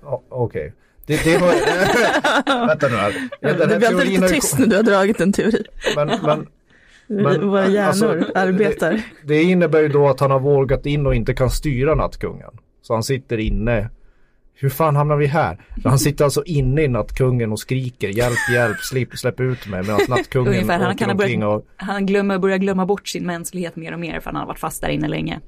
Ja, 0.02 0.22
Okej. 0.28 0.72
Det, 1.06 1.24
det 1.24 1.38
var... 1.38 2.66
Vänta 2.66 2.88
nu 2.88 2.96
här. 2.96 3.28
Ja, 3.40 3.52
Det 3.52 3.78
blir 3.78 3.88
alltid 3.88 4.12
lite 4.12 4.28
tyst 4.28 4.58
när 4.58 4.66
du 4.66 4.76
har 4.76 4.82
dragit 4.82 5.20
en 5.20 5.32
teori. 5.32 5.64
Men, 5.96 6.08
men 6.22 6.46
Men, 7.06 7.50
Våra 7.50 7.68
hjärnor 7.68 7.88
alltså, 7.88 8.32
arbetar. 8.34 8.90
Det, 8.90 9.02
det 9.22 9.42
innebär 9.42 9.80
ju 9.80 9.88
då 9.88 10.08
att 10.08 10.20
han 10.20 10.30
har 10.30 10.40
vågat 10.40 10.86
in 10.86 11.06
och 11.06 11.14
inte 11.14 11.34
kan 11.34 11.50
styra 11.50 11.94
nattkungen. 11.94 12.50
Så 12.82 12.94
han 12.94 13.02
sitter 13.02 13.38
inne. 13.38 13.90
Hur 14.60 14.68
fan 14.68 14.96
hamnar 14.96 15.16
vi 15.16 15.26
här? 15.26 15.58
Han 15.84 15.98
sitter 15.98 16.24
alltså 16.24 16.44
inne 16.44 16.82
i 16.82 16.88
nattkungen 16.88 17.52
och 17.52 17.58
skriker 17.58 18.08
hjälp, 18.08 18.38
hjälp, 18.54 18.76
släpp, 18.76 19.18
släpp 19.18 19.40
ut 19.40 19.66
mig 19.66 19.82
medan 19.82 20.00
nattkungen 20.08 20.48
Ungefär, 20.52 20.78
han 20.78 20.96
kan 20.96 21.16
börjat, 21.16 21.44
och 21.44 21.66
han 21.76 22.06
glömmer, 22.06 22.38
börjar 22.38 22.58
glömma 22.58 22.86
bort 22.86 23.08
sin 23.08 23.26
mänsklighet 23.26 23.76
mer 23.76 23.92
och 23.92 24.00
mer 24.00 24.20
för 24.20 24.30
han 24.30 24.40
har 24.40 24.46
varit 24.46 24.58
fast 24.58 24.80
där 24.80 24.88
inne 24.88 25.08
länge. 25.08 25.40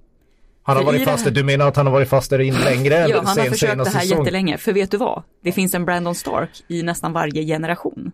han 0.62 0.76
har 0.76 0.84
varit 0.84 1.04
fast 1.04 1.24
här-. 1.24 1.32
Du 1.32 1.44
menar 1.44 1.68
att 1.68 1.76
han 1.76 1.86
har 1.86 1.92
varit 1.92 2.08
fast 2.08 2.30
där 2.30 2.38
in 2.38 2.54
längre 2.54 2.98
än 2.98 3.10
Ja, 3.10 3.16
han 3.16 3.26
har 3.26 3.34
sen 3.34 3.52
försökt 3.52 3.84
det 3.84 3.90
här 3.90 4.00
säsong? 4.00 4.18
jättelänge, 4.18 4.58
för 4.58 4.72
vet 4.72 4.90
du 4.90 4.96
vad? 4.96 5.22
Det 5.42 5.52
finns 5.52 5.74
en 5.74 5.84
Brandon 5.84 6.14
Stark 6.14 6.50
i 6.68 6.82
nästan 6.82 7.12
varje 7.12 7.44
generation. 7.44 8.12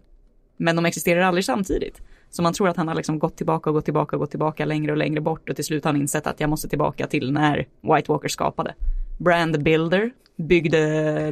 Men 0.57 0.77
de 0.77 0.87
existerar 0.87 1.21
aldrig 1.21 1.45
samtidigt. 1.45 2.01
Så 2.31 2.43
man 2.43 2.53
tror 2.53 2.69
att 2.69 2.77
han 2.77 2.89
har 2.89 2.95
liksom 2.95 3.19
gått 3.19 3.37
tillbaka 3.37 3.71
och 3.71 3.75
gått 3.75 3.85
tillbaka 3.85 4.17
och 4.17 4.21
gått 4.21 4.31
tillbaka 4.31 4.65
längre 4.65 4.93
och 4.93 4.99
längre 4.99 5.21
bort 5.21 5.49
och 5.49 5.57
till 5.57 5.65
slut 5.65 5.85
har 5.85 5.93
han 5.93 6.01
insett 6.01 6.27
att 6.27 6.41
jag 6.41 6.51
måste 6.51 6.69
tillbaka 6.69 7.07
till 7.07 7.33
när 7.33 7.57
White 7.81 8.13
Walker 8.13 8.29
skapade. 8.29 8.75
Brand 9.19 9.63
Builder 9.63 10.11
byggde 10.37 10.79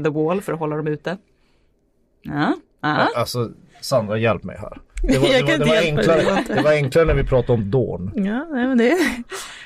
The 0.04 0.10
Wall 0.10 0.40
för 0.40 0.52
att 0.52 0.58
hålla 0.58 0.76
dem 0.76 0.86
ute. 0.86 1.16
Ja, 2.22 2.54
ja. 2.80 3.08
Alltså 3.16 3.50
Sandra 3.80 4.18
hjälp 4.18 4.44
mig 4.44 4.56
här. 4.58 4.78
Det 5.02 5.18
var, 5.18 5.28
det 5.28 5.64
det 5.64 5.78
enklare, 5.78 6.22
Lotta. 6.22 6.54
det 6.54 6.62
var 6.62 6.72
enklare 6.72 7.04
när 7.04 7.14
vi 7.14 7.24
pratade 7.24 7.52
om 7.52 7.70
Dawn. 7.70 8.10
Ja, 8.14 8.46
nej 8.50 8.66
men 8.66 8.78
det 8.78 8.98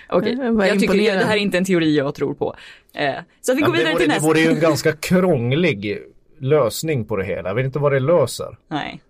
Okej, 0.09 0.37
Jag 0.41 0.69
jag 0.69 0.81
tycker 0.81 0.95
det 1.19 1.25
här 1.25 1.37
är 1.37 1.41
inte 1.41 1.59
en 1.59 1.65
teori 1.65 1.97
jag 1.97 2.15
tror 2.15 2.35
på. 2.35 2.57
Eh, 2.95 3.15
så 3.41 3.53
att 3.53 3.59
vi 3.59 3.63
går 3.63 3.73
det, 3.73 3.79
vidare 3.79 3.97
till 3.97 4.09
det 4.09 4.15
nästa. 4.15 4.29
vore 4.29 4.41
ju 4.41 4.49
en 4.49 4.61
ganska 4.61 4.93
krånglig 4.93 5.99
lösning 6.39 7.05
på 7.05 7.17
det 7.17 7.25
hela. 7.25 7.49
Jag 7.49 7.55
vet 7.55 7.65
inte 7.65 7.79
vad 7.79 7.93
det 7.93 8.01
löser. 8.01 8.59
Nej, 8.69 9.01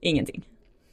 ingenting. 0.00 0.42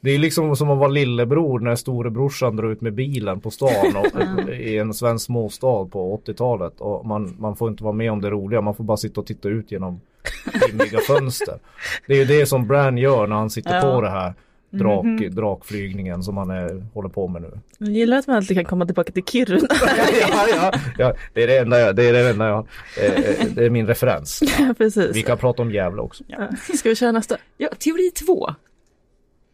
Det 0.00 0.10
är 0.10 0.18
liksom 0.18 0.56
som 0.56 0.70
att 0.70 0.78
vara 0.78 0.88
lillebror 0.88 1.60
när 1.60 1.76
storebrorsan 1.76 2.56
drar 2.56 2.70
ut 2.72 2.80
med 2.80 2.92
bilen 2.94 3.40
på 3.40 3.50
stan 3.50 3.96
och, 3.96 4.50
i 4.52 4.78
en 4.78 4.94
svensk 4.94 5.26
småstad 5.26 5.84
på 5.84 6.20
80-talet 6.26 6.80
och 6.80 7.06
man, 7.06 7.36
man 7.38 7.56
får 7.56 7.68
inte 7.70 7.84
vara 7.84 7.92
med 7.94 8.12
om 8.12 8.20
det 8.20 8.30
roliga, 8.30 8.60
man 8.60 8.74
får 8.74 8.84
bara 8.84 8.96
sitta 8.96 9.20
och 9.20 9.26
titta 9.26 9.48
ut 9.48 9.72
genom 9.72 10.00
dimmiga 10.70 10.98
fönster. 11.06 11.58
Det 12.06 12.12
är 12.14 12.18
ju 12.18 12.24
det 12.24 12.46
som 12.46 12.66
Bran 12.66 12.98
gör 12.98 13.26
när 13.26 13.36
han 13.36 13.50
sitter 13.50 13.74
Ja. 13.76 13.82
på 13.82 14.00
det 14.00 14.10
här 14.10 14.34
drak, 14.70 15.04
Mhm. 15.04 15.34
drakflygningen 15.34 16.22
som 16.22 16.36
han 16.36 16.50
är, 16.50 16.84
håller 16.94 17.08
på 17.08 17.28
med 17.28 17.42
nu. 17.42 17.50
Jag 17.78 17.88
gillar 17.90 18.18
att 18.18 18.26
man 18.26 18.36
alltid 18.36 18.56
kan 18.56 18.64
komma 18.64 18.86
tillbaka 18.86 19.12
till 19.12 19.24
Kiruna. 19.24 19.68
ja, 20.20 20.46
ja, 20.54 20.72
ja, 20.98 21.12
det 21.34 21.42
är 21.42 21.46
det 21.46 21.58
enda 21.58 21.80
jag, 21.80 21.96
det 21.96 22.08
är 22.08 22.12
det 22.12 22.30
enda 22.30 22.48
jag, 22.48 22.66
eh, 23.02 23.12
eh, 23.14 23.46
det 23.54 23.64
är 23.64 23.70
min 23.70 23.86
referens. 23.86 24.40
Ja, 24.58 24.74
precis. 24.78 25.16
Vi 25.16 25.22
kan 25.22 25.38
prata 25.38 25.62
om 25.62 25.70
Gävle 25.70 26.02
också. 26.02 26.24
Ja. 26.26 26.48
Ska 26.76 26.88
vi 26.88 26.94
köra 26.96 27.12
nästa? 27.12 27.36
Ja, 27.56 27.68
teori 27.78 28.10
två. 28.10 28.50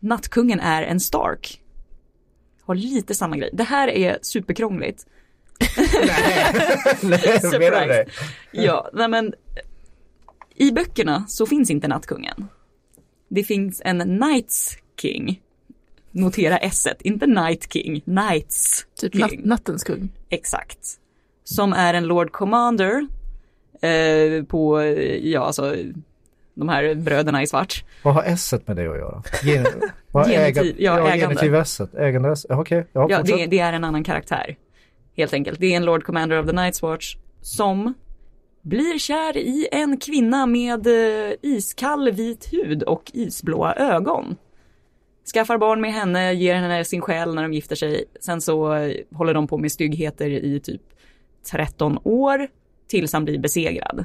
Nattkungen 0.05 0.61
är 0.61 0.83
en 0.83 1.01
Stark. 1.01 1.61
Har 2.63 2.75
lite 2.75 3.15
samma 3.15 3.37
grej. 3.37 3.51
Det 3.53 3.65
här 3.65 3.89
är 3.89 4.19
superkrångligt. 4.23 5.07
Nej, 7.03 7.41
det. 7.89 8.07
Ja, 8.51 8.91
nej 8.93 9.09
men 9.09 9.35
i 10.55 10.73
böckerna 10.73 11.25
så 11.29 11.47
finns 11.47 11.71
inte 11.71 11.89
Nattkungen. 11.89 12.49
Det 13.29 13.45
finns 13.45 13.83
en 13.85 14.01
Knights 14.01 14.77
King. 15.01 15.41
Notera 16.11 16.59
s 16.59 16.89
inte 17.01 17.27
Night 17.27 17.73
King, 17.73 18.01
Knights 18.01 18.87
Typ 19.01 19.13
King. 19.13 19.21
nat 19.21 19.45
nattens 19.45 19.85
kung. 19.85 20.09
Exakt. 20.29 20.79
Som 21.45 21.73
är 21.73 21.95
en 21.95 22.05
Lord 22.07 22.33
Commander 22.33 23.07
eh, 23.81 24.45
på, 24.45 24.83
ja 25.23 25.45
alltså, 25.45 25.77
de 26.55 26.69
här 26.69 26.95
bröderna 26.95 27.43
i 27.43 27.47
svart. 27.47 27.85
Vad 28.03 28.15
har 28.15 28.23
S 28.23 28.55
med 28.67 28.77
det 28.77 28.83
att 28.91 28.97
göra? 28.99 29.23
Gen, 29.43 29.67
vad 30.13 30.27
har 30.27 30.33
Genitiv- 30.33 30.63
äga- 30.63 30.75
ja, 30.79 31.11
ägande. 31.13 31.59
S. 31.61 31.81
Ägande 31.99 32.33
S. 32.33 32.47
Ja, 32.49 32.61
Okej, 32.61 32.87
ja, 32.93 33.07
Ja, 33.11 33.19
fortsätt. 33.19 33.37
det, 33.39 33.47
det 33.47 33.59
är 33.59 33.73
en 33.73 33.85
annan 33.85 34.05
karaktär. 34.05 34.57
Helt 35.17 35.33
enkelt. 35.33 35.61
Det 35.61 35.67
är 35.73 35.77
en 35.77 35.85
Lord 35.85 36.05
Commander 36.05 36.41
of 36.41 36.47
the 36.47 36.53
Night's 36.53 36.83
Watch 36.83 37.17
som 37.41 37.95
blir 38.63 38.99
kär 38.99 39.37
i 39.37 39.69
en 39.73 39.97
kvinna 39.97 40.47
med 40.47 40.87
eh, 40.87 41.33
iskall 41.43 42.11
vit 42.11 42.49
hud 42.53 42.83
och 42.83 43.11
isblåa 43.15 43.75
ögon. 43.75 44.37
Skaffar 45.35 45.59
barn 45.59 45.81
med 45.81 45.93
henne, 45.93 46.33
ger 46.33 46.55
henne 46.55 46.85
sin 46.85 47.01
själ 47.01 47.35
när 47.35 47.43
de 47.43 47.53
gifter 47.53 47.77
sig. 47.77 48.05
Sen 48.21 48.41
så 48.41 48.75
eh, 48.75 48.95
håller 49.15 49.35
de 49.35 49.47
på 49.47 49.59
med 49.59 49.73
styggheter 49.73 50.31
i 50.31 50.61
typ 50.61 50.83
13 51.51 51.99
år 52.05 52.49
tills 52.89 53.13
han 53.13 53.25
blir 53.25 53.39
besegrad. 53.39 54.05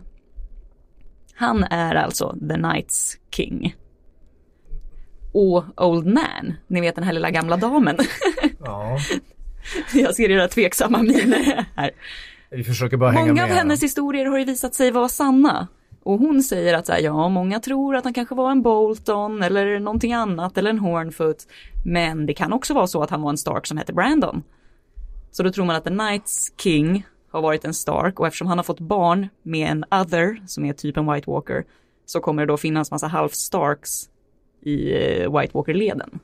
Han 1.40 1.64
är 1.64 1.96
alltså 1.96 2.36
The 2.40 2.56
Night's 2.56 3.18
King. 3.36 3.76
Och 5.34 5.64
Old 5.88 6.06
Man, 6.06 6.54
ni 6.68 6.82
vet 6.82 6.96
den 6.96 7.04
här 7.04 7.14
lilla 7.14 7.32
gamla 7.32 7.58
damen. 7.58 7.98
Ja, 8.66 8.98
Jag 9.94 10.16
ser 10.16 10.32
era 10.32 10.48
tveksamma 10.48 10.98
miner 10.98 11.66
här. 11.76 11.92
vi 12.50 12.64
försöker 12.64 12.98
bara 12.98 13.12
hänga 13.12 13.22
Många 13.26 13.34
med. 13.34 13.44
av 13.44 13.50
här. 13.50 13.58
hennes 13.58 13.84
historier 13.84 14.26
har 14.26 14.38
ju 14.40 14.46
visat 14.46 14.76
sig 14.76 14.92
vara 14.92 15.10
sanna. 15.10 15.68
Och 16.04 16.20
hon 16.20 16.44
säger 16.44 16.74
att 16.74 16.86
så 16.86 16.92
här, 16.92 17.00
ja, 17.00 17.30
många 17.30 17.60
tror 17.60 17.96
att 17.96 18.04
han 18.04 18.14
kanske 18.14 18.36
var 18.36 18.52
en 18.52 18.62
Bolton 18.62 19.44
eller 19.44 19.80
någonting 19.80 20.14
annat 20.14 20.58
eller 20.58 20.70
en 20.70 20.80
Hornfoot. 20.80 21.48
Men 21.86 22.26
det 22.26 22.34
kan 22.34 22.54
också 22.54 22.74
vara 22.74 22.88
så 22.88 23.04
att 23.04 23.10
han 23.10 23.22
var 23.22 23.30
en 23.30 23.38
Stark 23.38 23.68
som 23.68 23.78
hette 23.78 23.94
Brandon. 23.94 24.44
Så 25.32 25.44
då 25.44 25.52
tror 25.52 25.66
man 25.66 25.76
att 25.76 25.84
The 25.84 25.90
Night's 25.90 26.62
King 26.62 27.06
har 27.32 27.42
varit 27.42 27.66
en 27.66 27.74
Stark 27.74 28.20
och 28.20 28.28
eftersom 28.28 28.48
han 28.48 28.58
har 28.58 28.64
fått 28.64 28.80
barn 28.80 29.28
med 29.44 29.72
en 29.72 29.86
Other 29.92 30.42
som 30.48 30.66
är 30.66 30.74
typ 30.74 30.98
en 30.98 31.14
White 31.14 31.32
Walker 31.32 31.64
så 32.06 32.20
kommer 32.20 32.46
det 32.46 32.52
då 32.52 32.58
finnas 32.58 32.92
massa 32.92 33.08
half 33.08 33.34
Starks 33.34 34.10
i 34.62 34.94
eh, 34.94 35.40
White 35.40 35.52
Walker-leden. 35.54 36.20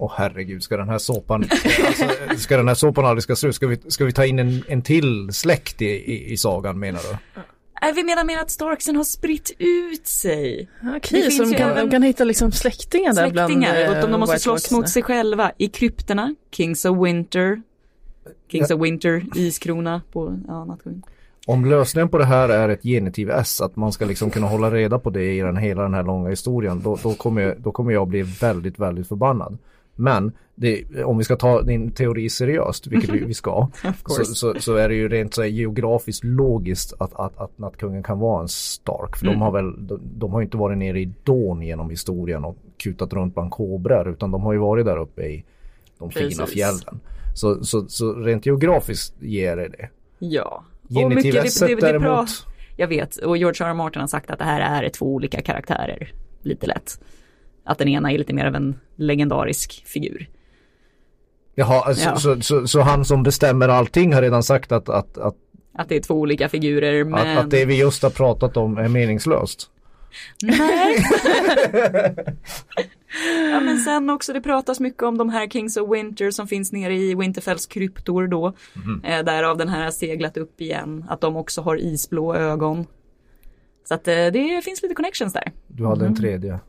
Åh 0.00 0.12
herregud, 0.16 0.62
ska 0.62 0.76
den 0.76 0.88
här 0.88 0.98
såpan, 0.98 1.44
alltså, 1.86 2.04
ska 2.36 2.56
den 2.56 2.68
här 2.68 2.74
såpan 2.74 3.04
aldrig 3.04 3.22
ska 3.22 3.36
slut? 3.36 3.54
Ska 3.54 3.66
vi, 3.66 3.78
ska 3.88 4.04
vi 4.04 4.12
ta 4.12 4.26
in 4.26 4.38
en, 4.38 4.64
en 4.68 4.82
till 4.82 5.32
släkt 5.32 5.82
i, 5.82 5.86
i, 5.86 6.32
i 6.32 6.36
sagan 6.36 6.78
menar 6.78 7.00
du? 7.00 7.40
Nej, 7.82 7.92
vi 7.92 8.04
menar 8.04 8.24
mer 8.24 8.38
att 8.38 8.50
Starksen 8.50 8.96
har 8.96 9.04
spritt 9.04 9.50
ut 9.58 10.06
sig. 10.06 10.68
Okej, 10.96 11.30
så 11.30 11.44
de 11.44 11.54
kan, 11.54 11.70
även 11.70 11.86
de 11.86 11.90
kan 11.90 12.02
hitta 12.02 12.24
liksom 12.24 12.52
släktingar 12.52 13.14
där 13.14 13.30
bland 13.30 13.52
Släktingar, 13.52 13.82
eh, 13.82 13.88
och 13.88 13.94
de, 13.94 14.10
de 14.10 14.20
måste 14.20 14.32
White 14.32 14.42
slåss 14.42 14.70
mot 14.70 14.88
sig 14.88 15.02
själva 15.02 15.52
i 15.58 15.68
krypterna. 15.68 16.34
Kings 16.50 16.84
of 16.84 17.06
Winter. 17.06 17.62
Kings 18.48 18.70
of 18.70 18.80
Winter, 18.80 19.24
iskrona 19.34 20.02
på 20.12 20.38
ja, 20.48 20.64
nattkungen. 20.64 21.02
Om 21.46 21.64
lösningen 21.64 22.08
på 22.08 22.18
det 22.18 22.24
här 22.24 22.48
är 22.48 22.68
ett 22.68 22.82
genitiv 22.82 23.30
S, 23.30 23.60
att 23.60 23.76
man 23.76 23.92
ska 23.92 24.04
liksom 24.04 24.30
kunna 24.30 24.46
hålla 24.46 24.70
reda 24.70 24.98
på 24.98 25.10
det 25.10 25.32
i 25.32 25.40
den, 25.40 25.56
hela 25.56 25.82
den 25.82 25.94
här 25.94 26.02
långa 26.02 26.30
historien, 26.30 26.80
då, 26.84 26.98
då, 27.02 27.14
kommer 27.14 27.42
jag, 27.42 27.60
då 27.60 27.72
kommer 27.72 27.92
jag 27.92 28.08
bli 28.08 28.22
väldigt, 28.22 28.78
väldigt 28.78 29.08
förbannad. 29.08 29.58
Men 29.94 30.32
det, 30.54 31.04
om 31.04 31.18
vi 31.18 31.24
ska 31.24 31.36
ta 31.36 31.62
din 31.62 31.90
teori 31.90 32.30
seriöst, 32.30 32.86
vilket 32.86 33.10
vi, 33.10 33.18
vi 33.18 33.34
ska, 33.34 33.68
så, 34.06 34.24
så, 34.24 34.54
så 34.58 34.74
är 34.74 34.88
det 34.88 34.94
ju 34.94 35.08
rent 35.08 35.34
så 35.34 35.44
geografiskt 35.44 36.24
logiskt 36.24 36.94
att, 36.98 37.14
att, 37.14 37.38
att 37.38 37.58
nattkungen 37.58 38.02
kan 38.02 38.18
vara 38.18 38.42
en 38.42 38.48
Stark. 38.48 39.16
För 39.16 39.26
de 39.26 39.40
har 39.40 39.52
väl, 39.52 39.86
de, 39.86 40.00
de 40.18 40.32
har 40.32 40.42
inte 40.42 40.56
varit 40.56 40.78
nere 40.78 41.00
i 41.00 41.12
Dawn 41.24 41.62
genom 41.62 41.90
historien 41.90 42.44
och 42.44 42.56
kutat 42.76 43.12
runt 43.12 43.34
bland 43.34 43.50
kobrar 43.50 44.08
utan 44.08 44.30
de 44.30 44.42
har 44.42 44.52
ju 44.52 44.58
varit 44.58 44.86
där 44.86 44.98
uppe 44.98 45.22
i 45.22 45.44
de 45.98 46.10
fina 46.10 46.28
Precis. 46.28 46.54
fjällen. 46.54 47.00
Så, 47.34 47.64
så, 47.64 47.88
så 47.88 48.12
rent 48.12 48.46
geografiskt 48.46 49.22
ger 49.22 49.56
det 49.56 49.68
det. 49.68 49.88
Ja. 50.18 50.64
Genitivässet 50.88 51.80
däremot. 51.80 52.28
Jag 52.76 52.88
vet, 52.88 53.16
och 53.16 53.36
George 53.36 53.66
R. 53.66 53.70
R. 53.70 53.74
Martin 53.74 54.00
har 54.00 54.08
sagt 54.08 54.30
att 54.30 54.38
det 54.38 54.44
här 54.44 54.82
är 54.82 54.88
två 54.88 55.14
olika 55.14 55.42
karaktärer. 55.42 56.12
Lite 56.42 56.66
lätt. 56.66 57.00
Att 57.64 57.78
den 57.78 57.88
ena 57.88 58.12
är 58.12 58.18
lite 58.18 58.32
mer 58.32 58.46
av 58.46 58.54
en 58.54 58.80
legendarisk 58.96 59.82
figur. 59.86 60.28
Jaha, 61.54 61.82
alltså, 61.82 62.08
Ja. 62.08 62.16
så, 62.16 62.40
så, 62.40 62.66
så 62.66 62.80
han 62.80 63.04
som 63.04 63.22
bestämmer 63.22 63.68
allting 63.68 64.12
har 64.12 64.22
redan 64.22 64.42
sagt 64.42 64.72
att, 64.72 64.88
att, 64.88 65.18
att, 65.18 65.34
Att 65.74 65.88
det 65.88 65.96
är 65.96 66.00
två 66.00 66.14
olika 66.14 66.48
figurer 66.48 67.04
men... 67.04 67.14
att, 67.14 67.44
att 67.44 67.50
det 67.50 67.64
vi 67.64 67.78
just 67.78 68.02
har 68.02 68.10
pratat 68.10 68.56
om 68.56 68.78
är 68.78 68.88
meningslöst. 68.88 69.70
Nej. 70.42 71.04
ja 73.52 73.60
men 73.60 73.78
sen 73.78 74.10
också 74.10 74.32
det 74.32 74.40
pratas 74.40 74.80
mycket 74.80 75.02
om 75.02 75.18
de 75.18 75.28
här 75.28 75.46
Kings 75.46 75.76
of 75.76 75.92
Winter 75.92 76.30
som 76.30 76.48
finns 76.48 76.72
nere 76.72 76.94
i 76.94 77.14
Winterfells 77.14 77.66
kryptor 77.66 78.26
då. 78.26 78.52
Eh, 79.04 79.24
därav 79.24 79.56
den 79.56 79.68
här 79.68 79.90
seglat 79.90 80.36
upp 80.36 80.60
igen. 80.60 81.04
Att 81.08 81.20
de 81.20 81.36
också 81.36 81.60
har 81.60 81.76
isblå 81.76 82.34
ögon. 82.34 82.86
Så 83.84 83.94
att 83.94 84.08
eh, 84.08 84.14
det 84.14 84.64
finns 84.64 84.82
lite 84.82 84.94
connections 84.94 85.32
där. 85.32 85.52
Du 85.66 85.86
hade 85.86 86.06
en 86.06 86.14
tredje. 86.14 86.60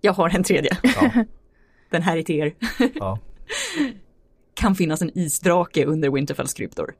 Jag 0.00 0.12
har 0.12 0.28
en 0.36 0.44
tredje. 0.44 0.76
Ja. 0.82 1.10
Den 1.90 2.02
här 2.02 2.16
är 2.16 2.22
till 2.22 2.36
er. 2.40 2.54
Ja. 2.94 3.18
Kan 4.54 4.74
finnas 4.74 5.02
en 5.02 5.18
isdrake 5.18 5.84
under 5.84 6.10
Winterfells 6.10 6.54
kryptor. 6.54 6.94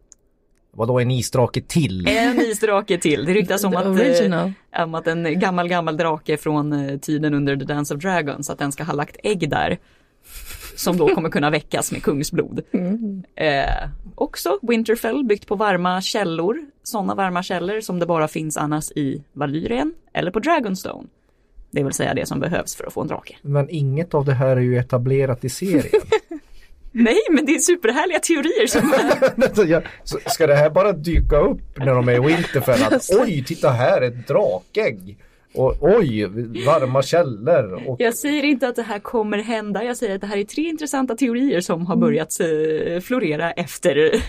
Vadå 0.76 1.00
en 1.00 1.11
isdrake 1.11 1.61
till? 1.61 2.08
En 2.08 2.40
isdrake 2.40 2.98
till. 2.98 3.24
Det 3.24 3.35
ryktas 3.35 3.64
om 3.64 3.76
att, 3.76 3.87
eh, 3.87 4.85
om 4.85 4.94
att 4.94 5.06
en 5.06 5.40
gammal, 5.40 5.68
gammal 5.68 5.96
drake 5.96 6.37
från 6.37 6.72
eh, 6.72 6.98
tiden 6.98 7.35
under 7.35 7.56
The 7.56 7.64
Dance 7.64 7.94
of 7.94 8.00
Dragons, 8.02 8.50
att 8.50 8.58
den 8.58 8.72
ska 8.72 8.85
ha 8.85 8.92
lagt 8.92 9.16
ägg 9.22 9.50
där. 9.50 9.78
Som 10.76 10.96
då 10.96 11.14
kommer 11.14 11.30
kunna 11.30 11.50
väckas 11.50 11.92
med 11.92 12.02
kungsblod. 12.02 12.61
Eh, 13.35 13.88
också 14.14 14.58
Winterfell 14.62 15.24
byggt 15.24 15.46
på 15.46 15.54
varma 15.54 16.00
källor. 16.00 16.58
Sådana 16.82 17.14
varma 17.14 17.42
källor 17.42 17.80
som 17.80 17.98
det 17.98 18.06
bara 18.06 18.28
finns 18.28 18.56
annars 18.56 18.90
i 18.90 19.22
Valyrien 19.32 19.94
eller 20.12 20.30
på 20.30 20.38
Dragonstone. 20.38 21.08
Det 21.70 21.82
vill 21.82 21.92
säga 21.92 22.14
det 22.14 22.26
som 22.26 22.40
behövs 22.40 22.76
för 22.76 22.87
att 22.87 22.92
få 22.92 23.00
en 23.00 23.06
drake. 23.08 23.37
Men 23.42 23.70
inget 23.70 24.14
av 24.14 24.24
det 24.24 24.35
här 24.35 24.56
är 24.56 24.61
ju 24.61 24.78
etablerat 24.78 25.44
i 25.44 25.48
serien. 25.48 26.02
Nej, 26.92 27.20
men 27.31 27.46
det 27.46 27.55
är 27.55 27.59
superhärliga 27.59 28.18
teorier 28.18 28.66
som 28.66 28.92
Så 29.55 29.64
jag- 29.64 29.83
så 30.05 30.18
ska 30.26 30.46
det 30.46 30.55
här 30.55 30.70
bara 30.70 30.92
dyka 30.92 31.37
upp 31.38 31.61
när 31.78 31.94
de 31.94 32.09
är 32.09 32.12
i 32.14 32.20
Winterfell? 32.35 32.83
Att, 32.83 33.09
oj, 33.20 33.44
titta 33.46 33.70
här, 33.70 34.02
ett 34.02 34.28
drakägg! 34.28 35.16
Och 35.55 35.76
oj, 35.81 36.24
varma 36.66 37.02
källor. 37.02 37.88
Och, 37.88 38.00
Jag 38.00 38.14
säger 38.14 38.42
inte 38.44 38.68
att 38.68 38.76
det 38.76 38.83
här 38.83 38.98
kommer 38.98 39.38
hända, 39.38 39.85
jag 39.85 39.96
säger 39.96 40.14
att 40.14 40.20
det 40.20 40.26
här 40.26 40.37
är 40.37 40.44
tre 40.44 40.62
intressanta 40.68 41.14
teorier 41.16 41.61
som 41.61 41.87
har 41.87 41.96
börjat 41.96 42.40
eh, 42.40 43.00
florera 43.00 43.50
efter, 43.52 44.22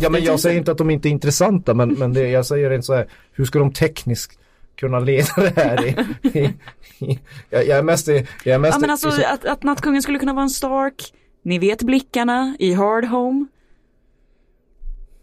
ja, 0.00 0.10
men 0.10 0.24
jag 0.24 0.40
säger 0.40 0.58
inte 0.58 0.72
att 0.72 0.78
de 0.78 0.90
inte 0.90 1.08
är 1.08 1.10
intressanta, 1.10 1.74
men, 1.74 1.88
men 1.92 2.12
det, 2.12 2.28
jag 2.28 2.46
säger 2.46 2.70
inte 2.70 2.86
så 2.86 2.94
här, 2.94 3.06
hur 3.32 3.44
ska 3.44 3.58
de 3.58 3.72
tekniskt 3.72 4.38
kunna 4.76 5.00
leda 5.00 5.28
det 5.36 5.52
här? 5.56 5.86
I, 5.86 5.96
i, 6.38 6.50
i, 7.04 7.18
jag, 7.50 7.66
jag 7.66 7.78
är 7.78 7.82
mest 7.82 8.08
i, 8.08 8.26
jag 8.44 8.54
är 8.54 8.58
mest 8.58 8.74
Ja 8.74 8.80
men 8.80 8.90
alltså 8.90 9.20
i, 9.20 9.24
att, 9.24 9.44
att 9.44 9.62
nattkungen 9.62 10.02
skulle 10.02 10.18
kunna 10.18 10.32
vara 10.32 10.42
en 10.42 10.50
Stark, 10.50 11.12
ni 11.42 11.58
vet 11.58 11.82
blickarna 11.82 12.56
i 12.58 12.72
Hard 12.72 13.04
Home. 13.04 13.46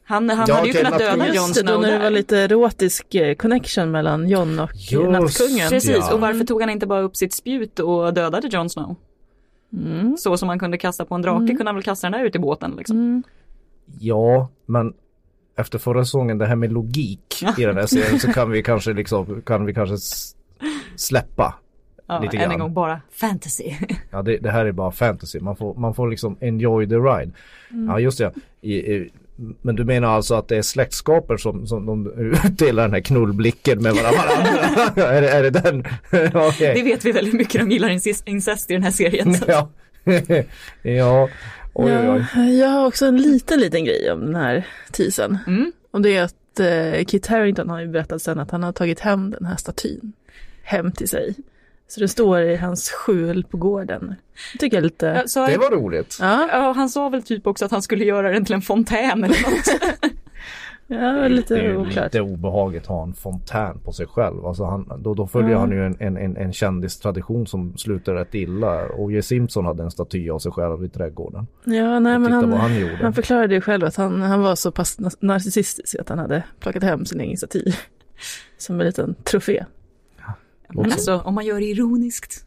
Han, 0.03 0.29
han 0.29 0.45
Ja, 0.47 0.55
hade 0.55 0.67
ju 0.67 0.73
kunnat 0.73 0.99
döda 0.99 1.33
Jon 1.33 1.51
det, 1.51 1.61
då 1.61 1.69
Snow 1.69 1.81
när 1.81 1.91
det 1.91 1.99
var 1.99 2.09
lite 2.09 2.37
erotisk 2.37 3.15
eh, 3.15 3.35
connection 3.35 3.91
mellan 3.91 4.29
John 4.29 4.59
och 4.59 4.69
Just. 4.73 5.09
Nattkungen. 5.09 5.69
Precis, 5.69 5.97
Ja. 5.97 6.13
och 6.13 6.19
varför 6.21 6.45
tog 6.45 6.61
han 6.61 6.69
inte 6.69 6.87
bara 6.87 7.01
upp 7.01 7.15
sitt 7.15 7.33
spjut 7.33 7.79
och 7.79 8.13
dödade 8.13 8.47
Jon 8.51 8.69
Snow? 8.69 8.95
Mm. 9.73 10.17
Så 10.17 10.37
som 10.37 10.47
man 10.47 10.59
kunde 10.59 10.77
kasta 10.77 11.05
på 11.05 11.15
en 11.15 11.21
drake 11.21 11.47
kunde 11.47 11.65
han 11.65 11.75
väl 11.75 11.83
kasta 11.83 12.09
den 12.09 12.19
där 12.19 12.27
ut 12.27 12.35
i 12.35 12.39
båten 12.39 12.73
liksom. 12.77 12.97
Mm. 12.97 13.23
Ja, 13.99 14.49
men 14.65 14.93
efter 15.57 15.79
förra 15.79 16.05
säsongen, 16.05 16.37
det 16.37 16.45
här 16.45 16.55
med 16.55 16.71
logik 16.71 17.43
i 17.57 17.63
den 17.65 17.77
här 17.77 17.85
serien 17.87 18.19
så 18.19 18.33
kan 18.33 18.51
vi 18.51 18.63
kanske 18.63 18.93
liksom, 18.93 19.41
kan 19.45 19.65
vi 19.65 19.73
kanske 19.73 19.95
släppa. 20.95 21.55
Ja, 22.09 22.19
Lite 22.19 22.37
än 22.37 22.43
en 22.43 22.49
grann. 22.49 22.59
gång 22.59 22.73
bara 22.73 23.01
fantasy. 23.11 23.73
Ja, 24.09 24.21
det, 24.21 24.37
det 24.37 24.51
här 24.51 24.65
är 24.65 24.71
bara 24.71 24.91
fantasy. 24.91 25.39
Man 25.39 25.55
får, 25.55 25.75
man 25.75 25.93
får 25.93 26.09
liksom 26.09 26.37
enjoy 26.39 26.87
the 26.89 26.95
ride. 26.95 27.31
Ja, 27.87 27.99
just 27.99 28.17
det. 28.17 28.33
I, 28.61 28.73
i, 28.73 29.11
men 29.61 29.75
du 29.75 29.85
menar 29.85 30.07
alltså 30.07 30.35
att 30.35 30.47
det 30.47 30.57
är 30.57 30.61
släktskaper 30.61 31.37
som, 31.37 31.67
som 31.67 31.85
de 31.85 32.11
utdelar 32.45 32.83
den 32.83 32.93
här 32.93 33.01
knullblicken 33.01 33.81
med 33.81 33.93
varandra? 33.93 34.21
är, 35.11 35.21
det, 35.21 35.29
är 35.29 35.43
det 35.43 35.49
den? 35.49 35.79
Okej. 36.47 36.73
Det 36.75 36.83
vet 36.83 37.05
vi 37.05 37.11
väldigt 37.11 37.33
mycket, 37.33 37.61
de 37.61 37.71
gillar 37.71 37.89
incest- 37.89 38.71
i 38.71 38.73
den 38.73 38.83
här 38.83 38.91
serien. 38.91 39.35
Ja. 39.47 39.69
ja. 40.81 41.29
Oj, 41.73 41.97
oj, 41.97 42.09
oj. 42.09 42.25
Ja, 42.35 42.43
jag 42.43 42.67
har 42.69 42.87
också 42.87 43.05
en 43.05 43.17
liten, 43.17 43.59
liten 43.59 43.85
grej 43.85 44.11
om 44.11 44.19
den 44.25 44.35
här 44.35 44.67
teasern. 44.91 45.37
Mm. 45.47 45.71
Och 45.91 46.01
det 46.01 46.15
är 46.15 46.23
att 46.23 46.59
eh, 46.59 47.05
Kit 47.05 47.27
Harington 47.27 47.69
har 47.69 47.81
ju 47.81 47.87
berättat 47.87 48.21
sen 48.21 48.39
att 48.39 48.51
han 48.51 48.63
har 48.63 48.71
tagit 48.71 48.99
hem 48.99 49.31
den 49.31 49.45
här 49.45 49.55
statyn 49.55 50.13
hem 50.63 50.91
till 50.91 51.09
sig. 51.09 51.35
Så 51.91 51.99
det 51.99 52.07
står 52.07 52.41
i 52.41 52.55
hans 52.55 52.89
skjul 52.91 53.43
på 53.43 53.57
gården. 53.57 54.15
Det 54.53 54.59
tycker 54.59 54.77
jag 54.77 54.83
lite... 54.83 55.05
Ja, 55.05 55.23
så, 55.27 55.45
Det 55.47 55.57
var 55.57 55.71
roligt. 55.71 56.17
Ja, 56.21 56.47
ja, 56.51 56.71
han 56.75 56.89
sa 56.89 57.09
väl 57.09 57.23
typ 57.23 57.47
också 57.47 57.65
att 57.65 57.71
han 57.71 57.81
skulle 57.81 58.05
göra 58.05 58.31
den 58.31 58.45
till 58.45 58.55
en 58.55 58.61
fontän 58.61 59.23
eller 59.23 59.27
något. 59.51 59.81
ja 60.87 60.97
Det 60.97 61.25
är 61.25 61.29
lite 61.29 61.55
ju 61.55 61.77
oklart. 61.77 62.03
lite 62.05 62.21
obehagligt 62.21 62.81
att 62.83 62.87
ha 62.89 63.03
en 63.03 63.13
fontän 63.13 63.79
på 63.79 63.91
sig 63.91 64.07
själv. 64.07 64.45
Alltså 64.45 64.63
han, 64.63 64.91
då, 65.03 65.13
då 65.13 65.27
följer 65.27 65.51
Ja. 65.51 65.59
han 65.59 65.71
ju 65.71 65.85
en, 65.85 65.95
en, 65.99 66.17
en, 66.17 66.37
en 66.37 66.53
kändistradition 66.53 67.47
som 67.47 67.77
slutar 67.77 68.13
rätt 68.13 68.35
illa. 68.35 68.85
O.J. 68.97 69.21
Simpson 69.21 69.65
hade 69.65 69.83
en 69.83 69.91
staty 69.91 70.29
av 70.29 70.39
sig 70.39 70.51
själv 70.51 70.85
i 70.85 70.89
trädgården. 70.89 71.47
Ja, 71.63 71.99
nej, 71.99 72.19
men 72.19 72.31
han, 72.31 72.53
han 72.53 72.79
gjorde. 72.79 72.97
han 73.01 73.13
förklarade 73.13 73.55
ju 73.55 73.61
själv 73.61 73.85
att 73.85 73.95
han, 73.95 74.21
han 74.21 74.41
var 74.41 74.55
så 74.55 74.71
pass 74.71 74.99
na- 74.99 75.17
narcissistisk 75.19 75.95
att 75.99 76.09
han 76.09 76.19
hade 76.19 76.43
plockat 76.59 76.83
hem 76.83 77.05
sin 77.05 77.19
egen 77.21 77.37
staty. 77.37 77.63
Som 78.57 78.79
en 78.79 78.85
liten 78.85 79.15
trofé. 79.23 79.65
Men 80.73 80.91
alltså 80.91 81.21
om 81.25 81.35
man 81.35 81.45
gör 81.45 81.59
det 81.59 81.65
ironiskt. 81.65 82.45